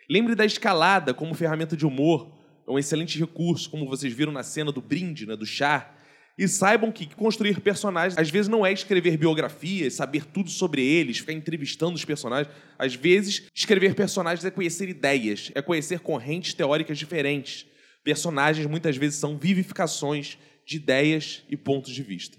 Lembre 0.10 0.36
da 0.36 0.46
escalada 0.46 1.14
como 1.14 1.34
ferramenta 1.34 1.78
de 1.78 1.86
humor, 1.86 2.32
é 2.68 2.72
um 2.72 2.80
excelente 2.80 3.20
recurso, 3.20 3.70
como 3.70 3.88
vocês 3.88 4.12
viram 4.12 4.32
na 4.32 4.44
cena 4.44 4.72
do 4.72 4.82
brinde, 4.82 5.26
né, 5.26 5.36
do 5.36 5.46
chá. 5.46 5.92
E 6.38 6.48
saibam 6.50 6.92
que 6.92 7.06
construir 7.06 7.62
personagens 7.62 8.18
às 8.18 8.30
vezes 8.30 8.50
não 8.50 8.66
é 8.66 8.74
escrever 8.74 9.16
biografias, 9.18 9.94
saber 9.94 10.26
tudo 10.26 10.50
sobre 10.50 10.84
eles, 10.84 11.20
ficar 11.20 11.32
entrevistando 11.32 11.94
os 11.94 12.04
personagens. 12.04 12.54
Às 12.78 12.94
vezes, 12.94 13.44
escrever 13.56 13.96
personagens 13.96 14.44
é 14.44 14.52
conhecer 14.52 14.90
ideias, 14.90 15.50
é 15.56 15.62
conhecer 15.62 16.00
correntes 16.00 16.54
teóricas 16.54 16.98
diferentes. 16.98 17.66
Personagens 18.04 18.68
muitas 18.68 18.98
vezes 18.98 19.18
são 19.18 19.38
vivificações 19.38 20.38
de 20.66 20.76
ideias 20.76 21.44
e 21.50 21.56
pontos 21.56 21.94
de 21.94 22.04
vista. 22.04 22.38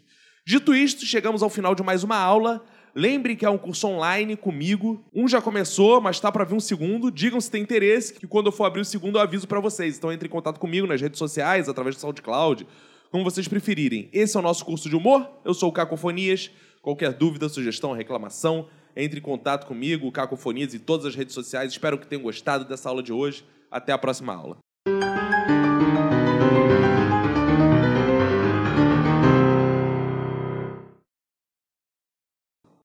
Dito 0.49 0.73
isto, 0.73 1.05
chegamos 1.05 1.43
ao 1.43 1.51
final 1.51 1.75
de 1.75 1.83
mais 1.83 2.05
uma 2.05 2.17
aula. 2.17 2.65
Lembre 2.95 3.35
que 3.35 3.45
é 3.45 3.51
um 3.51 3.59
curso 3.59 3.89
online 3.89 4.37
comigo. 4.37 5.05
Um 5.13 5.27
já 5.27 5.43
começou, 5.43 6.01
mas 6.01 6.15
está 6.15 6.31
para 6.31 6.45
vir 6.45 6.55
um 6.55 6.61
segundo. 6.61 7.11
Digam 7.11 7.41
se 7.41 7.51
tem 7.51 7.65
interesse, 7.65 8.15
que 8.15 8.29
quando 8.29 8.47
eu 8.47 8.53
for 8.53 8.65
abrir 8.65 8.83
o 8.83 8.85
segundo 8.85 9.19
eu 9.19 9.23
aviso 9.23 9.49
para 9.49 9.59
vocês. 9.59 9.99
Então 9.99 10.13
entre 10.13 10.29
em 10.29 10.31
contato 10.31 10.61
comigo 10.61 10.87
nas 10.87 11.01
redes 11.01 11.19
sociais, 11.19 11.69
através 11.69 11.97
do 11.97 12.01
SoundCloud, 12.01 12.65
como 13.11 13.25
vocês 13.25 13.49
preferirem. 13.49 14.09
Esse 14.13 14.37
é 14.37 14.41
o 14.41 14.43
nosso 14.43 14.65
curso 14.65 14.89
de 14.89 14.95
humor. 14.95 15.29
Eu 15.45 15.53
sou 15.53 15.69
o 15.69 15.73
Cacofonias. 15.73 16.49
Qualquer 16.81 17.13
dúvida, 17.13 17.49
sugestão, 17.49 17.91
reclamação, 17.91 18.69
entre 18.95 19.19
em 19.19 19.23
contato 19.23 19.67
comigo, 19.67 20.13
Cacofonias, 20.13 20.73
em 20.75 20.79
todas 20.79 21.07
as 21.07 21.17
redes 21.17 21.35
sociais. 21.35 21.73
Espero 21.73 21.99
que 21.99 22.07
tenham 22.07 22.23
gostado 22.23 22.65
dessa 22.65 22.89
aula 22.89 23.03
de 23.03 23.13
hoje. 23.13 23.45
Até 23.69 23.93
a 23.93 23.99
próxima 23.99 24.33
aula. 24.33 24.59